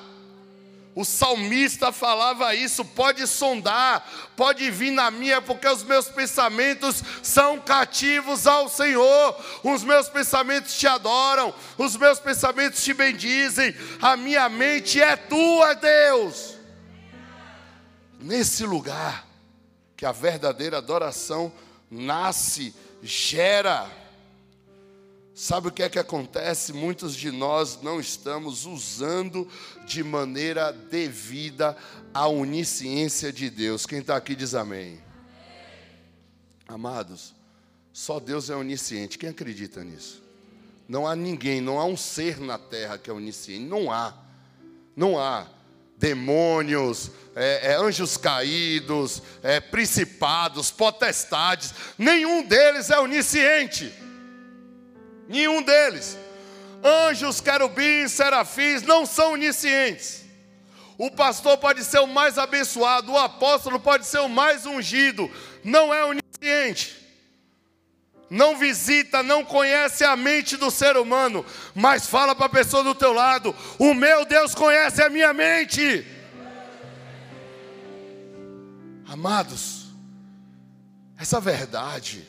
[0.95, 7.59] O salmista falava isso, pode sondar, pode vir na minha, porque os meus pensamentos são
[7.59, 9.35] cativos ao Senhor.
[9.63, 13.73] Os meus pensamentos te adoram, os meus pensamentos te bendizem.
[14.01, 16.58] A minha mente é tua, Deus
[18.19, 19.27] nesse lugar
[19.95, 21.51] que a verdadeira adoração
[21.89, 23.89] nasce, gera.
[25.33, 26.73] Sabe o que é que acontece?
[26.73, 29.47] Muitos de nós não estamos usando
[29.85, 31.77] de maneira devida
[32.13, 33.85] a onisciência de Deus.
[33.85, 35.01] Quem está aqui diz amém.
[36.67, 37.33] Amados,
[37.91, 39.17] Só Deus é onisciente.
[39.17, 40.21] Quem acredita nisso?
[40.87, 43.65] Não há ninguém, não há um ser na terra que é onisciente.
[43.65, 44.13] Não há.
[44.95, 45.47] Não há.
[45.99, 51.73] Demônios, é, é, anjos caídos, é, principados, potestades.
[51.97, 53.93] Nenhum deles é onisciente.
[55.27, 56.17] Nenhum deles.
[56.83, 60.23] Anjos, querubins, serafins não são oniscientes.
[60.97, 65.31] O pastor pode ser o mais abençoado, o apóstolo pode ser o mais ungido,
[65.63, 66.98] não é onisciente.
[68.29, 72.93] Não visita, não conhece a mente do ser humano, mas fala para a pessoa do
[72.93, 76.05] teu lado: o meu Deus conhece a minha mente.
[79.07, 79.87] Amados,
[81.17, 82.23] essa verdade,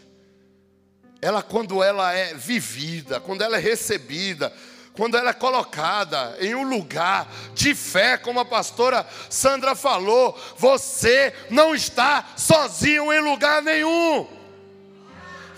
[1.20, 4.50] ela quando ela é vivida, quando ela é recebida,
[4.94, 11.34] quando ela é colocada em um lugar de fé, como a pastora Sandra falou, você
[11.50, 14.39] não está sozinho em lugar nenhum.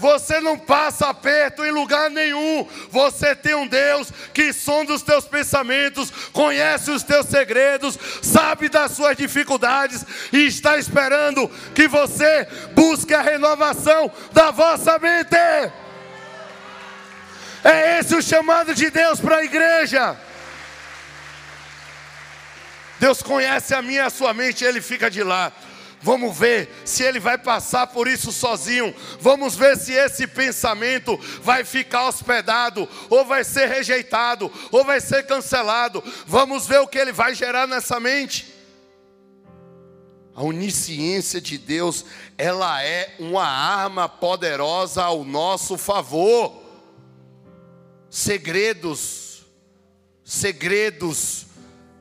[0.02, 2.68] Você não passa aperto em lugar nenhum.
[2.90, 8.90] Você tem um Deus que sonda os teus pensamentos, conhece os teus segredos, sabe das
[8.90, 15.36] suas dificuldades e está esperando que você busque a renovação da vossa mente.
[17.62, 20.16] É esse o chamado de Deus para a igreja.
[22.98, 25.52] Deus conhece a minha e a sua mente, Ele fica de lá.
[26.02, 28.94] Vamos ver se ele vai passar por isso sozinho.
[29.20, 35.24] Vamos ver se esse pensamento vai ficar hospedado, ou vai ser rejeitado, ou vai ser
[35.26, 36.02] cancelado.
[36.26, 38.52] Vamos ver o que ele vai gerar nessa mente.
[40.34, 42.04] A onisciência de Deus,
[42.36, 46.60] ela é uma arma poderosa ao nosso favor.
[48.10, 49.44] Segredos,
[50.24, 51.51] segredos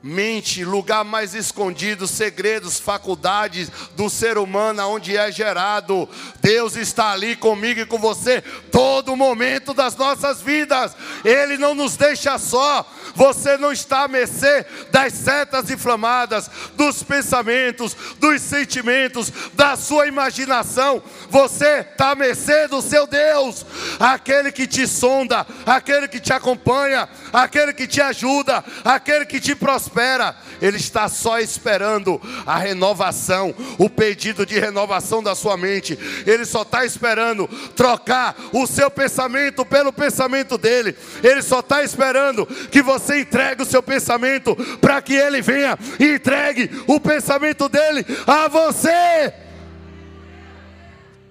[0.03, 6.09] mente, lugar mais escondido, segredos, faculdades do ser humano, onde é gerado.
[6.41, 8.41] Deus está ali comigo e com você
[8.71, 10.95] todo momento das nossas vidas.
[11.23, 12.89] Ele não nos deixa só.
[13.13, 21.03] Você não está a mercê das setas inflamadas, dos pensamentos, dos sentimentos, da sua imaginação.
[21.29, 23.65] Você está a mercê do seu Deus,
[23.99, 29.53] aquele que te sonda, aquele que te acompanha, aquele que te ajuda, aquele que te
[29.53, 35.99] prospera espera, Ele está só esperando a renovação, o pedido de renovação da sua mente.
[36.25, 40.95] Ele só está esperando trocar o seu pensamento pelo pensamento dele.
[41.21, 46.15] Ele só está esperando que você entregue o seu pensamento para que ele venha e
[46.15, 49.33] entregue o pensamento dele a você.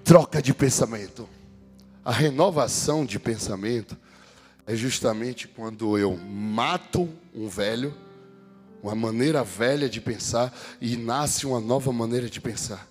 [0.03, 1.27] Troca de pensamento.
[2.03, 3.97] A renovação de pensamento
[4.65, 7.93] é justamente quando eu mato um velho
[8.83, 12.87] uma maneira velha de pensar e nasce uma nova maneira de pensar.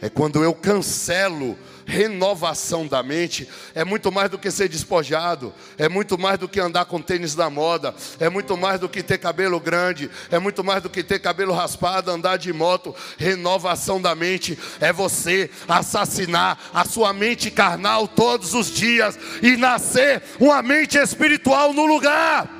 [0.00, 1.56] É quando eu cancelo
[1.86, 6.60] renovação da mente, é muito mais do que ser despojado, é muito mais do que
[6.60, 10.62] andar com tênis da moda, é muito mais do que ter cabelo grande, é muito
[10.64, 12.94] mais do que ter cabelo raspado, andar de moto.
[13.16, 20.22] Renovação da mente é você assassinar a sua mente carnal todos os dias e nascer
[20.38, 22.55] uma mente espiritual no lugar.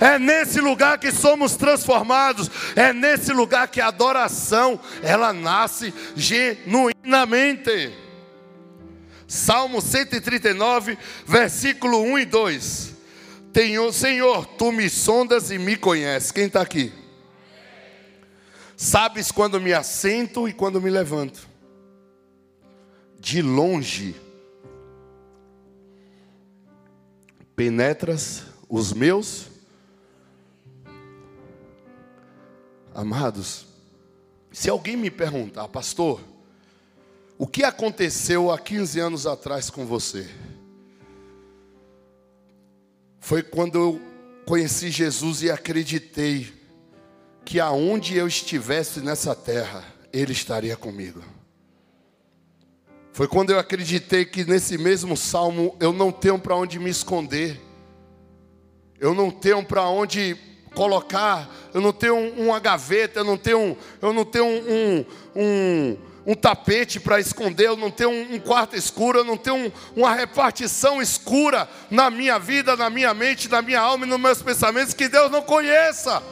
[0.00, 7.92] É nesse lugar que somos transformados, é nesse lugar que a adoração ela nasce genuinamente.
[9.26, 12.94] Salmo 139, versículo 1 e 2.
[13.52, 16.32] Tenho, Senhor, tu me sondas e me conheces.
[16.32, 16.92] Quem está aqui?
[18.76, 21.48] Sabes quando me assento e quando me levanto.
[23.18, 24.14] De longe
[27.56, 29.53] penetras os meus
[32.94, 33.66] Amados,
[34.52, 36.20] se alguém me perguntar, pastor,
[37.36, 40.30] o que aconteceu há 15 anos atrás com você?
[43.18, 44.00] Foi quando eu
[44.46, 46.52] conheci Jesus e acreditei
[47.44, 51.20] que aonde eu estivesse nessa terra, Ele estaria comigo.
[53.12, 57.60] Foi quando eu acreditei que nesse mesmo salmo eu não tenho para onde me esconder,
[59.00, 64.12] eu não tenho para onde colocar, eu não tenho uma gaveta, eu não tenho, eu
[64.12, 65.04] não tenho um,
[65.34, 65.96] um,
[66.26, 71.00] um tapete para esconder, eu não tenho um, quarto escuro, eu não tenho uma repartição
[71.00, 75.08] escura na minha vida, na minha mente, na minha alma e nos meus pensamentos que
[75.08, 76.22] Deus não conheça.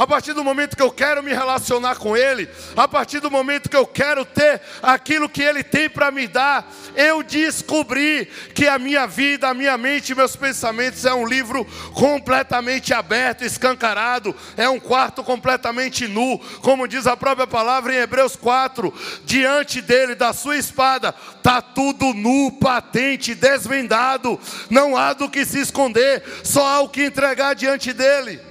[0.00, 3.68] A partir do momento que eu quero me relacionar com Ele, a partir do momento
[3.68, 8.24] que eu quero ter aquilo que Ele tem para me dar, eu descobri
[8.54, 14.34] que a minha vida, a minha mente meus pensamentos é um livro completamente aberto, escancarado,
[14.56, 18.94] é um quarto completamente nu, como diz a própria palavra em Hebreus 4,
[19.26, 24.40] diante dele, da sua espada, está tudo nu, patente, desvendado,
[24.70, 28.48] não há do que se esconder, só há o que entregar diante dele.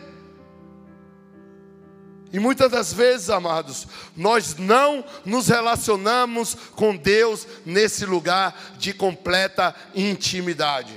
[2.32, 9.76] E muitas das vezes, amados, nós não nos relacionamos com Deus nesse lugar de completa
[9.96, 10.94] intimidade.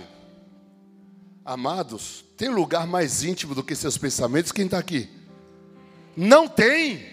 [1.45, 4.53] Amados, tem lugar mais íntimo do que seus pensamentos?
[4.53, 5.09] Quem está aqui?
[6.15, 7.11] Não tem.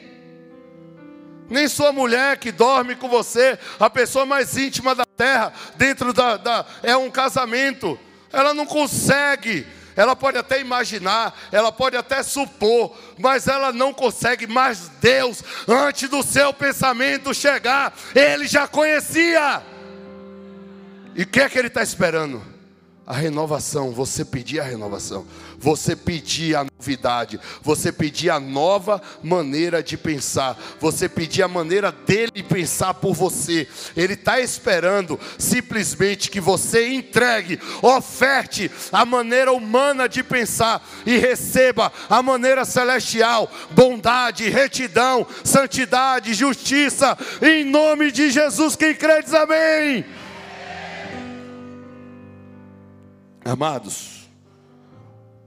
[1.50, 6.38] Nem sua mulher que dorme com você, a pessoa mais íntima da terra, dentro da,
[6.38, 7.98] da é um casamento.
[8.32, 9.66] Ela não consegue
[10.00, 14.48] ela pode até imaginar, ela pode até supor, mas ela não consegue.
[14.48, 19.62] Mas Deus, antes do seu pensamento chegar, Ele já conhecia.
[21.14, 22.42] E o que é que Ele está esperando?
[23.06, 25.28] A renovação, você pedir a renovação
[25.60, 31.92] você pedir a novidade, você pedir a nova maneira de pensar, você pedir a maneira
[31.92, 33.68] dele pensar por você.
[33.96, 41.92] Ele está esperando simplesmente que você entregue, oferte a maneira humana de pensar e receba
[42.10, 48.76] a maneira celestial, bondade, retidão, santidade, justiça, em nome de Jesus.
[48.76, 50.06] Quem crê diz amém.
[53.44, 54.19] Amados,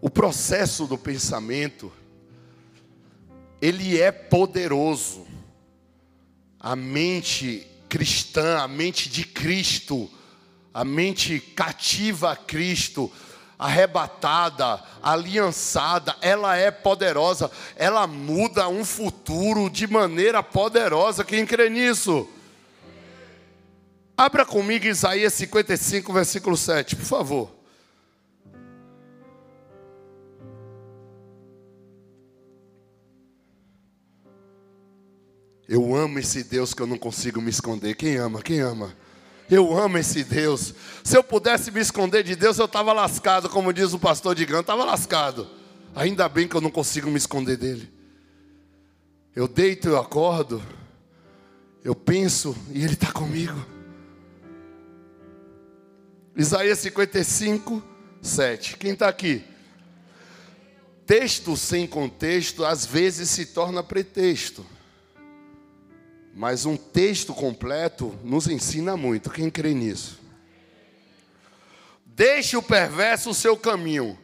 [0.03, 1.93] o processo do pensamento,
[3.61, 5.25] ele é poderoso.
[6.59, 10.11] A mente cristã, a mente de Cristo,
[10.75, 13.13] a mente cativa a Cristo,
[13.57, 21.25] arrebatada, aliançada, ela é poderosa, ela muda um futuro de maneira poderosa.
[21.25, 22.29] Quem crê nisso?
[24.17, 27.62] Abra comigo Isaías 55, versículo 7, por favor.
[35.73, 37.95] Eu amo esse Deus que eu não consigo me esconder.
[37.95, 38.43] Quem ama?
[38.43, 38.95] Quem ama?
[39.51, 40.75] Eu amo esse Deus.
[41.03, 44.61] Se eu pudesse me esconder de Deus, eu estava lascado, como diz o pastor Digão,
[44.61, 45.49] estava lascado.
[45.95, 47.91] Ainda bem que eu não consigo me esconder dele.
[49.35, 50.63] Eu deito, eu acordo,
[51.83, 53.65] eu penso e ele está comigo.
[56.37, 57.83] Isaías 55,
[58.21, 58.77] 7.
[58.77, 59.43] Quem está aqui?
[61.07, 64.67] Texto sem contexto às vezes se torna pretexto.
[66.35, 69.31] Mas um texto completo nos ensina muito.
[69.31, 70.19] Quem crê nisso?
[72.07, 74.19] Deixe o perverso o seu caminho.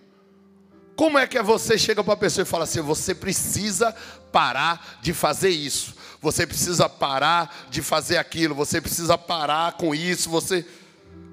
[0.96, 3.94] Como é que você chega para a pessoa e fala assim: você precisa
[4.32, 10.28] parar de fazer isso, você precisa parar de fazer aquilo, você precisa parar com isso.
[10.30, 10.66] Você,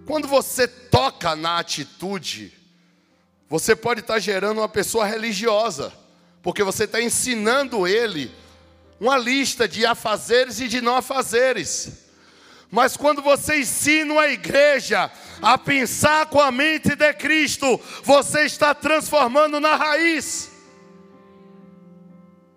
[0.06, 2.54] quando você toca na atitude,
[3.50, 5.92] você pode estar gerando uma pessoa religiosa,
[6.44, 8.32] porque você está ensinando ele
[9.00, 12.06] uma lista de afazeres e de não afazeres.
[12.72, 15.12] Mas quando você ensina a igreja
[15.42, 20.52] a pensar com a mente de Cristo, você está transformando na raiz.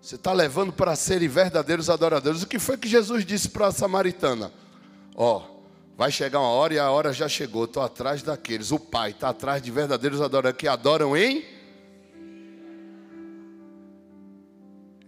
[0.01, 2.41] Você está levando para serem verdadeiros adoradores.
[2.41, 4.51] O que foi que Jesus disse para a samaritana?
[5.15, 5.61] Ó, oh,
[5.95, 7.65] vai chegar uma hora e a hora já chegou.
[7.65, 8.71] Estou atrás daqueles.
[8.71, 11.58] O Pai está atrás de verdadeiros adoradores que adoram em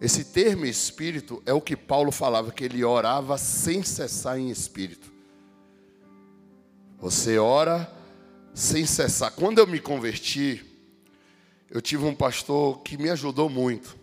[0.02, 5.14] Esse termo espírito é o que Paulo falava, que ele orava sem cessar em espírito.
[6.98, 7.88] Você ora
[8.52, 9.32] sem cessar.
[9.32, 10.66] Quando eu me converti,
[11.70, 13.96] eu tive um pastor que me ajudou muito.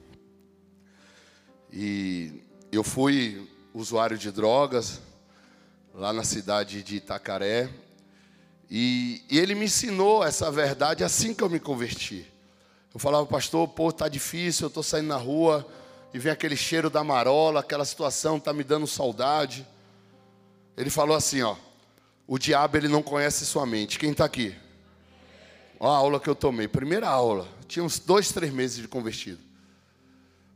[1.73, 5.01] E eu fui usuário de drogas
[5.93, 7.69] lá na cidade de Itacaré.
[8.70, 12.25] E, e ele me ensinou essa verdade assim que eu me converti.
[12.95, 15.66] Eu falava, pastor, pô, tá difícil, eu estou saindo na rua,
[16.13, 19.67] e vem aquele cheiro da marola, aquela situação está me dando saudade.
[20.77, 21.57] Ele falou assim, ó,
[22.27, 23.99] o diabo ele não conhece sua mente.
[23.99, 24.55] Quem está aqui?
[25.79, 29.41] Ó, a aula que eu tomei, primeira aula, tinha uns dois, três meses de convertido.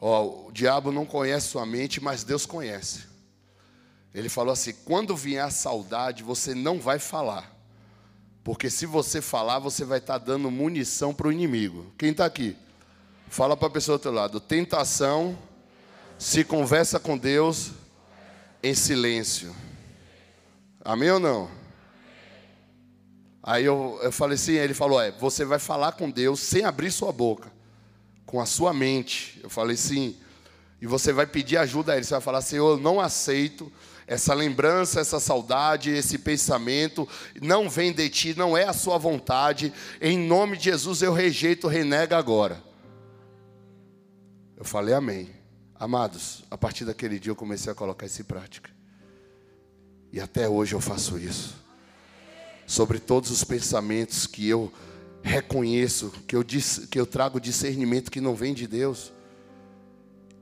[0.01, 3.05] Ó, o diabo não conhece sua mente, mas Deus conhece.
[4.15, 7.51] Ele falou assim: quando vier a saudade, você não vai falar.
[8.43, 11.93] Porque se você falar, você vai estar tá dando munição para o inimigo.
[11.97, 12.57] Quem está aqui?
[13.33, 14.41] Fala para a pessoa do outro lado.
[14.41, 15.39] Tentação
[16.19, 17.71] se conversa com Deus
[18.63, 19.57] em silêncio.
[20.85, 21.51] Amém ou não?
[23.43, 26.91] Aí eu, eu falei assim, ele falou, é, você vai falar com Deus sem abrir
[26.91, 27.51] sua boca.
[28.27, 29.41] com a sua mente.
[29.43, 30.15] Eu falei sim.
[30.79, 32.05] E você vai pedir ajuda a Ele.
[32.05, 33.73] Você vai falar, Senhor, eu não aceito
[34.07, 37.09] essa lembrança, essa saudade, esse pensamento.
[37.41, 39.73] Não vem de ti, não é a sua vontade.
[40.03, 42.72] Em nome de Jesus eu rejeito, renega agora.
[44.63, 45.29] Eu falei amém.
[45.75, 48.71] Amados, a partir daquele dia eu comecei a colocar isso em prática.
[50.13, 51.57] E até hoje eu faço isso.
[52.65, 54.73] Sobre todos os pensamentos que eu
[55.21, 56.45] reconheço, que eu,
[56.89, 59.13] que eu trago discernimento que não vem de Deus.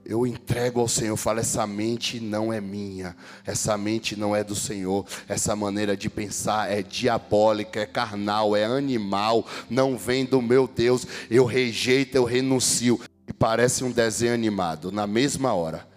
[0.05, 4.53] Eu entrego ao Senhor, falo, essa mente não é minha, essa mente não é do
[4.55, 10.67] Senhor, essa maneira de pensar é diabólica, é carnal, é animal, não vem do meu
[10.67, 13.01] Deus, eu rejeito, eu renuncio.
[13.41, 15.87] Parece um desenho animado, na mesma hora.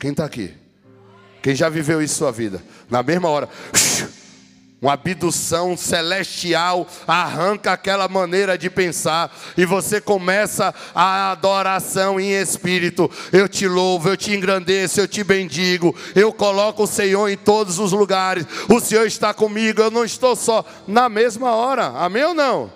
[0.00, 0.50] Quem está aqui?
[1.42, 2.64] Quem já viveu isso sua vida?
[2.88, 3.50] Na mesma hora.
[4.80, 13.10] Uma abdução celestial arranca aquela maneira de pensar e você começa a adoração em espírito.
[13.30, 15.94] Eu te louvo, eu te engrandeço, eu te bendigo.
[16.14, 18.46] Eu coloco o Senhor em todos os lugares.
[18.70, 20.64] O Senhor está comigo, eu não estou só.
[20.88, 22.72] Na mesma hora, amém ou não?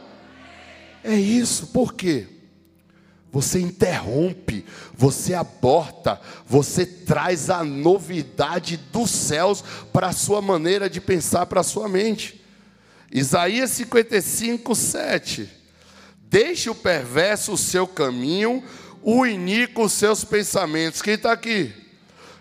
[1.02, 2.39] É isso, por quê?
[3.32, 9.62] Você interrompe, você aborta, você traz a novidade dos céus
[9.92, 12.44] para a sua maneira de pensar, para a sua mente.
[13.12, 15.48] Isaías 55, 7.
[16.28, 18.64] Deixe o perverso o seu caminho,
[19.02, 21.00] o iníquo os seus pensamentos.
[21.00, 21.72] Quem está aqui?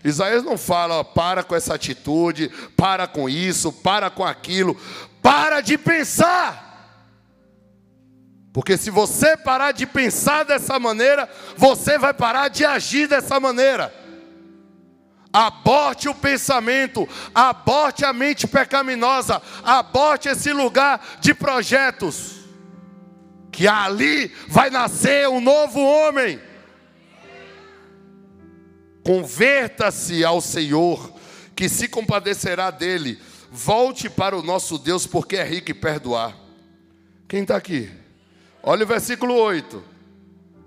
[0.04, 4.76] Isaías não fala, ó, para com essa atitude, para com isso, para com aquilo.
[5.22, 6.69] Para de pensar.
[8.52, 13.94] Porque se você parar de pensar dessa maneira, você vai parar de agir dessa maneira.
[15.32, 22.40] Aborte o pensamento, aborte a mente pecaminosa, aborte esse lugar de projetos.
[23.52, 26.40] Que ali vai nascer um novo homem.
[29.06, 31.14] Converta-se ao Senhor,
[31.56, 33.20] que se compadecerá dele.
[33.52, 36.36] Volte para o nosso Deus, porque é rico em perdoar.
[37.28, 37.99] Quem está aqui?
[38.62, 39.84] Olha o versículo 8.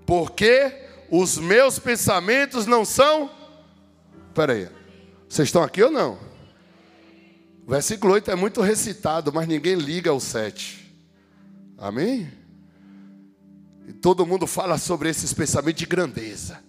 [0.05, 3.29] Porque os meus pensamentos não são.
[4.29, 4.69] Espera aí.
[5.29, 6.17] Vocês estão aqui ou não?
[7.65, 10.91] O versículo 8 é muito recitado, mas ninguém liga ao 7.
[11.77, 12.31] Amém?
[13.87, 16.59] E todo mundo fala sobre esses pensamentos de grandeza,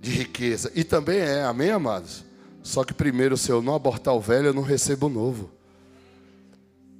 [0.00, 0.70] de riqueza.
[0.74, 2.24] E também é, amém, amados?
[2.62, 5.50] Só que primeiro, se eu não abortar o velho, eu não recebo o novo.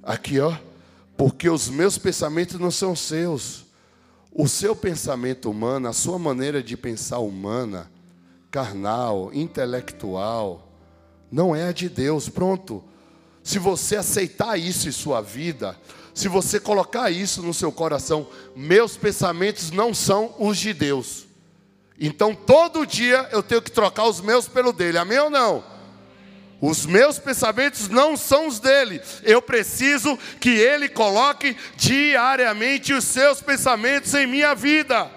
[0.03, 0.55] Aqui, ó.
[1.21, 3.65] Porque os meus pensamentos não são seus.
[4.33, 7.91] O seu pensamento humano, a sua maneira de pensar humana,
[8.49, 10.67] carnal, intelectual,
[11.31, 12.27] não é a de Deus.
[12.27, 12.83] Pronto.
[13.43, 15.77] Se você aceitar isso em sua vida,
[16.11, 18.25] se você colocar isso no seu coração,
[18.55, 21.27] meus pensamentos não são os de Deus.
[21.99, 24.97] Então todo dia eu tenho que trocar os meus pelo dele.
[24.97, 25.70] Amém ou não?
[26.61, 29.01] Os meus pensamentos não são os dele.
[29.23, 35.09] Eu preciso que ele coloque diariamente os seus pensamentos em minha vida.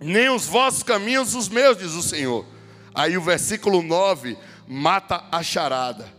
[0.00, 2.44] Nem os vossos caminhos, os meus, diz o Senhor.
[2.92, 6.12] Aí o versículo 9 mata a charada.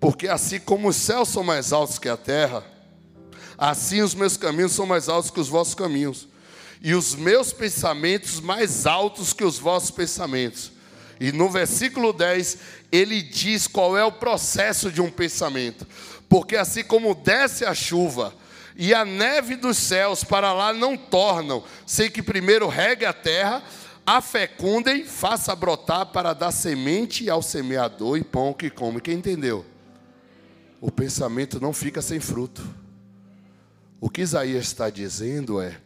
[0.00, 2.64] Porque assim como os céus são mais altos que a terra,
[3.58, 6.26] assim os meus caminhos são mais altos que os vossos caminhos.
[6.80, 10.72] E os meus pensamentos mais altos que os vossos pensamentos.
[11.20, 12.56] E no versículo 10,
[12.90, 15.86] ele diz qual é o processo de um pensamento.
[16.30, 18.34] Porque assim como desce a chuva
[18.74, 23.62] e a neve dos céus para lá não tornam, sem que primeiro regue a terra,
[24.06, 29.00] a fecundem, faça brotar para dar semente ao semeador e pão que come.
[29.00, 29.66] Quem entendeu?
[30.80, 32.66] O pensamento não fica sem fruto.
[34.00, 35.76] O que Isaías está dizendo é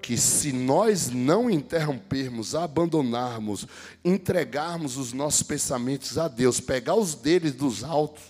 [0.00, 3.66] que se nós não interrompermos, abandonarmos,
[4.04, 8.22] entregarmos os nossos pensamentos a Deus, pegar os deles dos altos,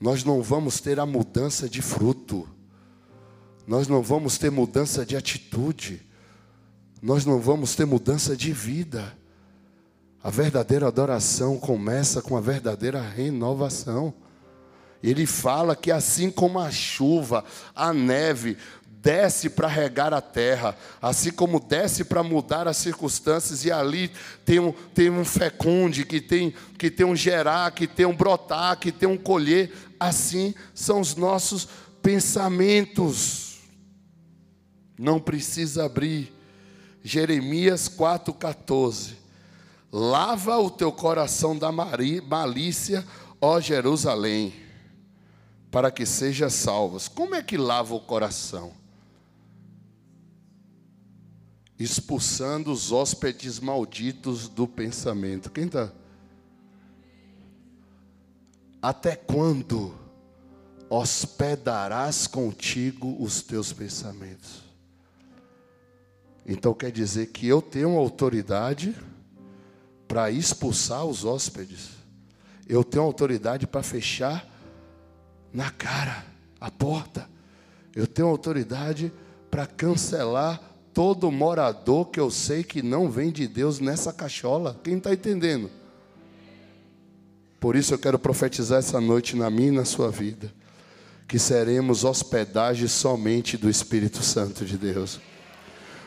[0.00, 2.48] nós não vamos ter a mudança de fruto,
[3.66, 6.02] nós não vamos ter mudança de atitude,
[7.00, 9.16] nós não vamos ter mudança de vida.
[10.22, 14.14] A verdadeira adoração começa com a verdadeira renovação.
[15.02, 17.44] Ele fala que assim como a chuva,
[17.74, 18.56] a neve,
[19.02, 24.12] desce para regar a terra, assim como desce para mudar as circunstâncias, e ali
[24.44, 28.78] tem um, tem um fecunde, que tem, que tem um gerar, que tem um brotar,
[28.78, 31.66] que tem um colher, assim são os nossos
[32.00, 33.58] pensamentos.
[34.96, 36.32] Não precisa abrir.
[37.02, 39.14] Jeremias 4,14.
[39.90, 43.04] Lava o teu coração da malícia,
[43.40, 44.54] ó Jerusalém,
[45.72, 47.08] para que seja salvos.
[47.08, 48.81] Como é que lava o coração?
[51.82, 55.50] Expulsando os hóspedes malditos do pensamento.
[55.50, 55.92] Quem está?
[58.80, 59.94] Até quando
[60.88, 64.62] hospedarás contigo os teus pensamentos?
[66.44, 68.96] Então quer dizer que eu tenho autoridade
[70.08, 71.90] para expulsar os hóspedes.
[72.68, 74.46] Eu tenho autoridade para fechar
[75.52, 76.24] na cara
[76.60, 77.28] a porta.
[77.94, 79.12] Eu tenho autoridade
[79.50, 84.78] para cancelar todo morador que eu sei que não vem de Deus nessa cachola.
[84.82, 85.70] Quem está entendendo?
[87.58, 90.52] Por isso eu quero profetizar essa noite na minha e na sua vida,
[91.28, 95.20] que seremos hospedagem somente do Espírito Santo de Deus.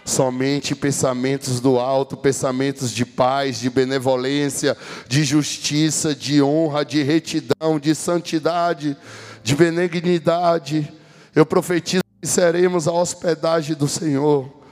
[0.03, 7.79] Somente pensamentos do alto, pensamentos de paz, de benevolência, de justiça, de honra, de retidão,
[7.79, 8.95] de santidade,
[9.41, 10.93] de benignidade.
[11.33, 14.64] Eu profetizo que seremos a hospedagem do Senhor.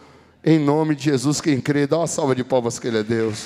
[0.45, 3.45] Em nome de Jesus, quem crê, dá uma salva de palmas que Ele é Deus.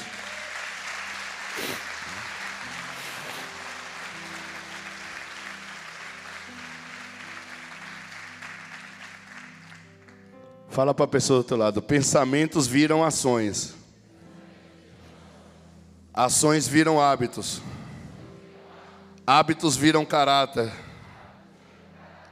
[10.70, 13.76] Fala para a pessoa do outro lado: pensamentos viram ações,
[16.12, 17.62] ações viram hábitos,
[19.26, 20.72] hábitos viram caráter,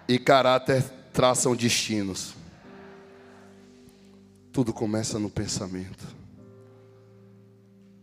[0.08, 2.35] e caráter traçam destinos.
[4.56, 6.08] Tudo começa no pensamento.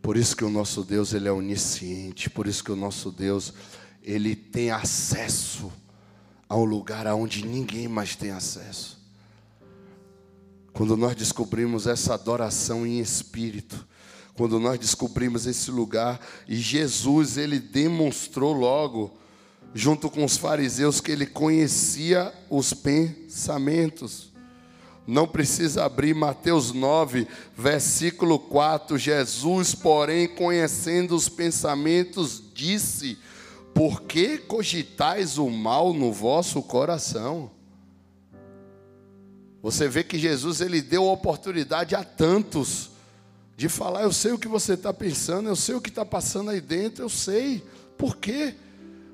[0.02, 3.54] Por isso que o nosso Deus ele é onisciente, por isso que o nosso Deus
[4.02, 5.72] ele tem acesso
[6.46, 9.00] a um lugar aonde ninguém mais tem acesso.
[10.74, 13.88] Quando nós descobrimos essa adoração em espírito,
[14.34, 19.16] quando nós descobrimos esse lugar e Jesus ele demonstrou logo
[19.72, 24.31] junto com os fariseus que ele conhecia os pensamentos.
[25.06, 27.26] Não precisa abrir Mateus 9,
[27.56, 28.96] versículo 4.
[28.96, 33.18] Jesus, porém, conhecendo os pensamentos, disse:
[33.74, 37.50] Por que cogitais o mal no vosso coração?
[39.60, 42.90] Você vê que Jesus ele deu oportunidade a tantos
[43.56, 46.50] de falar: Eu sei o que você está pensando, eu sei o que está passando
[46.50, 47.64] aí dentro, eu sei.
[47.98, 48.54] Por quê?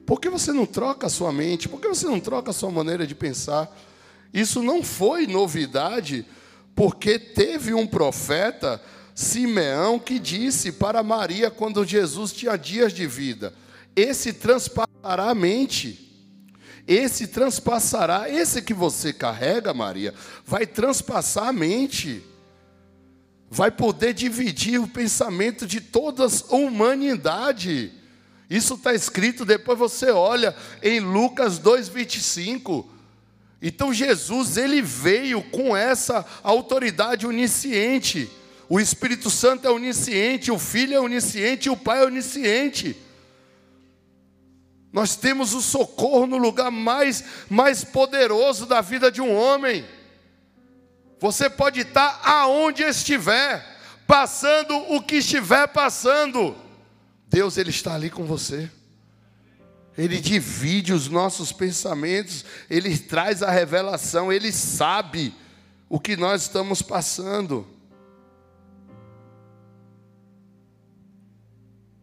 [0.04, 1.68] Por que você não troca a sua mente?
[1.68, 3.74] Por que você não troca a sua maneira de pensar?
[4.32, 6.24] Isso não foi novidade,
[6.74, 8.80] porque teve um profeta,
[9.14, 13.52] Simeão, que disse para Maria, quando Jesus tinha dias de vida:
[13.96, 16.06] Esse transpassará a mente.
[16.86, 22.22] Esse transpassará, esse que você carrega, Maria, vai transpassar a mente.
[23.50, 27.92] Vai poder dividir o pensamento de toda a humanidade.
[28.48, 32.86] Isso está escrito, depois você olha em Lucas 2,25.
[33.60, 38.30] Então Jesus, ele veio com essa autoridade onisciente.
[38.68, 42.96] O Espírito Santo é onisciente, o Filho é onisciente, o Pai é onisciente.
[44.92, 49.84] Nós temos o socorro no lugar mais, mais poderoso da vida de um homem.
[51.20, 53.64] Você pode estar aonde estiver,
[54.06, 56.56] passando o que estiver passando.
[57.26, 58.70] Deus ele está ali com você.
[59.98, 65.34] Ele divide os nossos pensamentos, ele traz a revelação, ele sabe
[65.88, 67.66] o que nós estamos passando.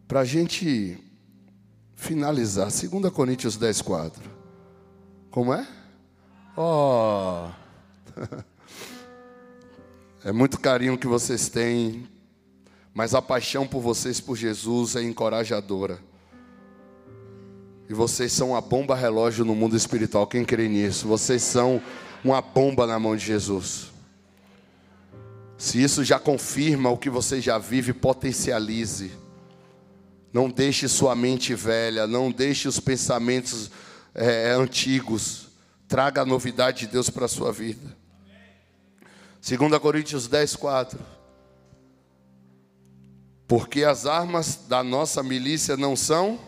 [0.06, 1.02] Para a gente
[1.94, 4.30] finalizar, 2 Coríntios 10, 4.
[5.30, 5.66] Como é?
[6.54, 7.48] Oh!
[10.24, 12.08] É muito carinho que vocês têm,
[12.92, 16.00] mas a paixão por vocês por Jesus é encorajadora.
[17.88, 20.26] E vocês são uma bomba relógio no mundo espiritual.
[20.26, 21.06] Quem crê nisso?
[21.06, 21.80] Vocês são
[22.24, 23.92] uma bomba na mão de Jesus.
[25.56, 29.12] Se isso já confirma o que você já vive, potencialize.
[30.32, 33.70] Não deixe sua mente velha, não deixe os pensamentos
[34.14, 35.46] é, antigos.
[35.88, 37.96] Traga a novidade de Deus para a sua vida.
[39.48, 40.98] 2 Coríntios 10, 4.
[43.46, 46.38] Porque as armas da nossa milícia não são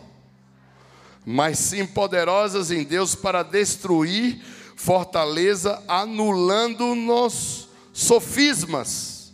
[1.25, 4.41] mas sim poderosas em Deus para destruir
[4.75, 9.33] fortaleza, anulando-nos sofismas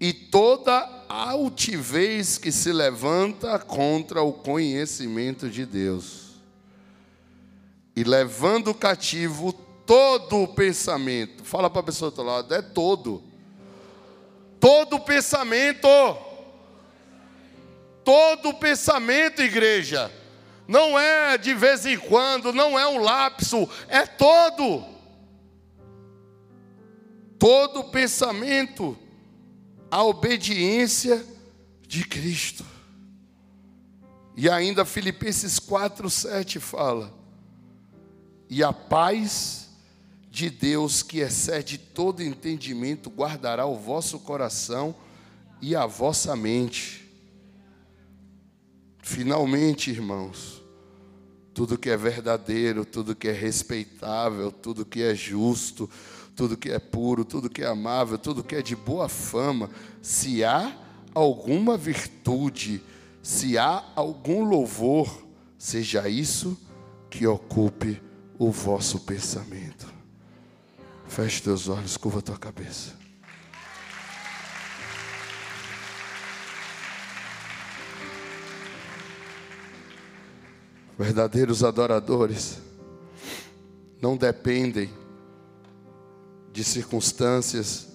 [0.00, 6.32] e toda altivez que se levanta contra o conhecimento de Deus.
[7.94, 9.52] E levando cativo
[9.86, 11.44] todo o pensamento.
[11.44, 13.22] Fala para a pessoa do outro lado, é todo.
[14.58, 15.86] Todo pensamento.
[18.02, 20.10] Todo pensamento, igreja
[20.72, 24.82] não é de vez em quando, não é um lapso, é todo.
[27.38, 28.96] Todo pensamento
[29.90, 31.22] a obediência
[31.86, 32.64] de Cristo.
[34.34, 37.12] E ainda Filipenses 4, 7 fala:
[38.48, 39.68] E a paz
[40.30, 44.94] de Deus, que excede todo entendimento, guardará o vosso coração
[45.60, 47.02] e a vossa mente.
[49.02, 50.61] Finalmente, irmãos,
[51.54, 55.88] tudo que é verdadeiro, tudo que é respeitável, tudo que é justo,
[56.34, 59.70] tudo que é puro, tudo que é amável, tudo que é de boa fama,
[60.00, 60.74] se há
[61.14, 62.82] alguma virtude,
[63.22, 65.24] se há algum louvor,
[65.58, 66.56] seja isso
[67.10, 68.00] que ocupe
[68.38, 69.92] o vosso pensamento.
[71.06, 73.01] Feche teus olhos, curva tua cabeça.
[80.98, 82.58] Verdadeiros adoradores
[84.00, 84.90] não dependem
[86.52, 87.88] de circunstâncias,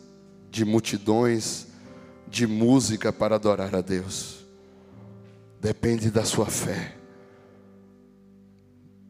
[0.49, 1.67] de multidões,
[2.27, 4.45] de música para adorar a Deus.
[5.61, 6.95] Depende da sua fé.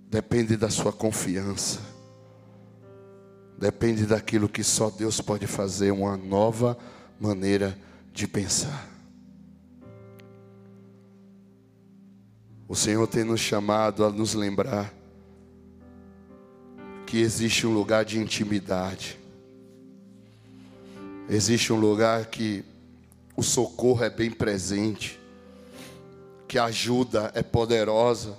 [0.09, 1.79] Depende da sua confiança.
[3.57, 6.77] Depende daquilo que só Deus pode fazer, uma nova
[7.19, 7.77] maneira
[8.13, 8.96] de pensar.
[12.69, 14.93] O Senhor tem nos chamado a nos lembrar
[17.05, 19.17] que existe um lugar de intimidade.
[21.29, 22.65] Existe um lugar que
[23.37, 25.17] o socorro é bem presente,
[26.45, 28.37] que a ajuda é poderosa.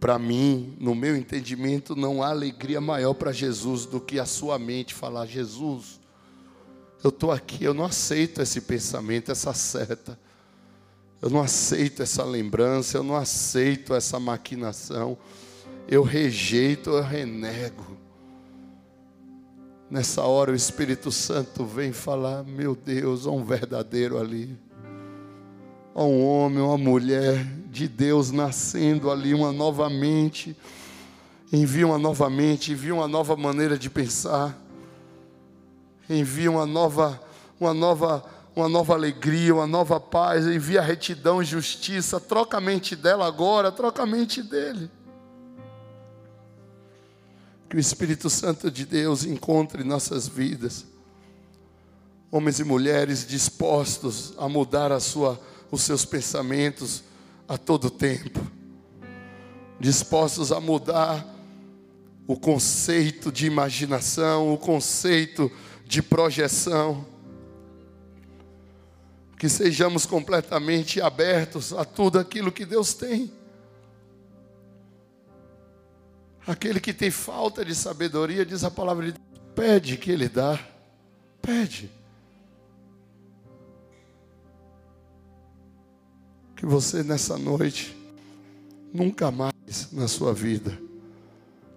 [0.00, 4.58] Para mim, no meu entendimento, não há alegria maior para Jesus do que a sua
[4.58, 6.00] mente falar: Jesus,
[7.04, 10.18] eu estou aqui, eu não aceito esse pensamento, essa seta.
[11.20, 15.16] Eu não aceito essa lembrança, eu não aceito essa maquinação.
[15.88, 17.96] Eu rejeito, eu renego.
[19.88, 24.58] Nessa hora o Espírito Santo vem falar: Meu Deus, há um verdadeiro ali.
[25.94, 30.56] Há um homem, uma mulher de Deus nascendo ali, uma nova mente.
[31.52, 34.60] Envia uma nova mente, envia uma nova maneira de pensar.
[36.10, 37.20] Envia uma nova,
[37.58, 38.22] uma nova
[38.56, 44.02] uma nova alegria, uma nova paz, envia retidão justiça, troca a mente dela agora, troca
[44.02, 44.90] a mente dele.
[47.68, 50.86] Que o Espírito Santo de Deus encontre nossas vidas,
[52.32, 55.38] homens e mulheres dispostos a mudar a sua,
[55.70, 57.04] os seus pensamentos
[57.46, 58.40] a todo tempo,
[59.78, 61.26] dispostos a mudar
[62.26, 65.52] o conceito de imaginação, o conceito
[65.84, 67.15] de projeção
[69.38, 73.30] que sejamos completamente abertos a tudo aquilo que Deus tem.
[76.46, 80.58] Aquele que tem falta de sabedoria, diz a palavra de Deus, pede que Ele dá.
[81.42, 81.90] Pede.
[86.54, 87.94] Que você nessa noite,
[88.92, 90.78] nunca mais na sua vida,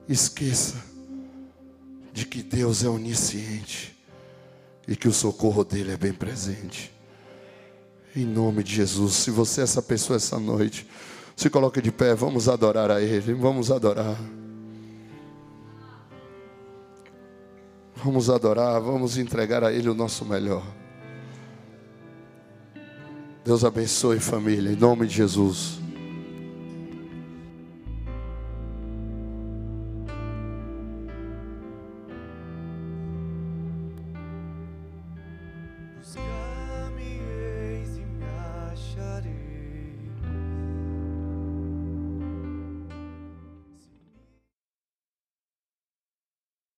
[0.07, 0.81] esqueça
[2.13, 3.97] de que Deus é onisciente
[4.87, 6.98] e que o socorro dele é bem presente.
[8.15, 9.13] Em nome de Jesus.
[9.13, 10.87] Se você é essa pessoa essa noite,
[11.35, 13.33] se coloque de pé, vamos adorar a Ele.
[13.33, 14.17] Vamos adorar.
[18.03, 20.63] Vamos adorar, vamos entregar a Ele o nosso melhor.
[23.43, 25.79] Deus abençoe família, em nome de Jesus.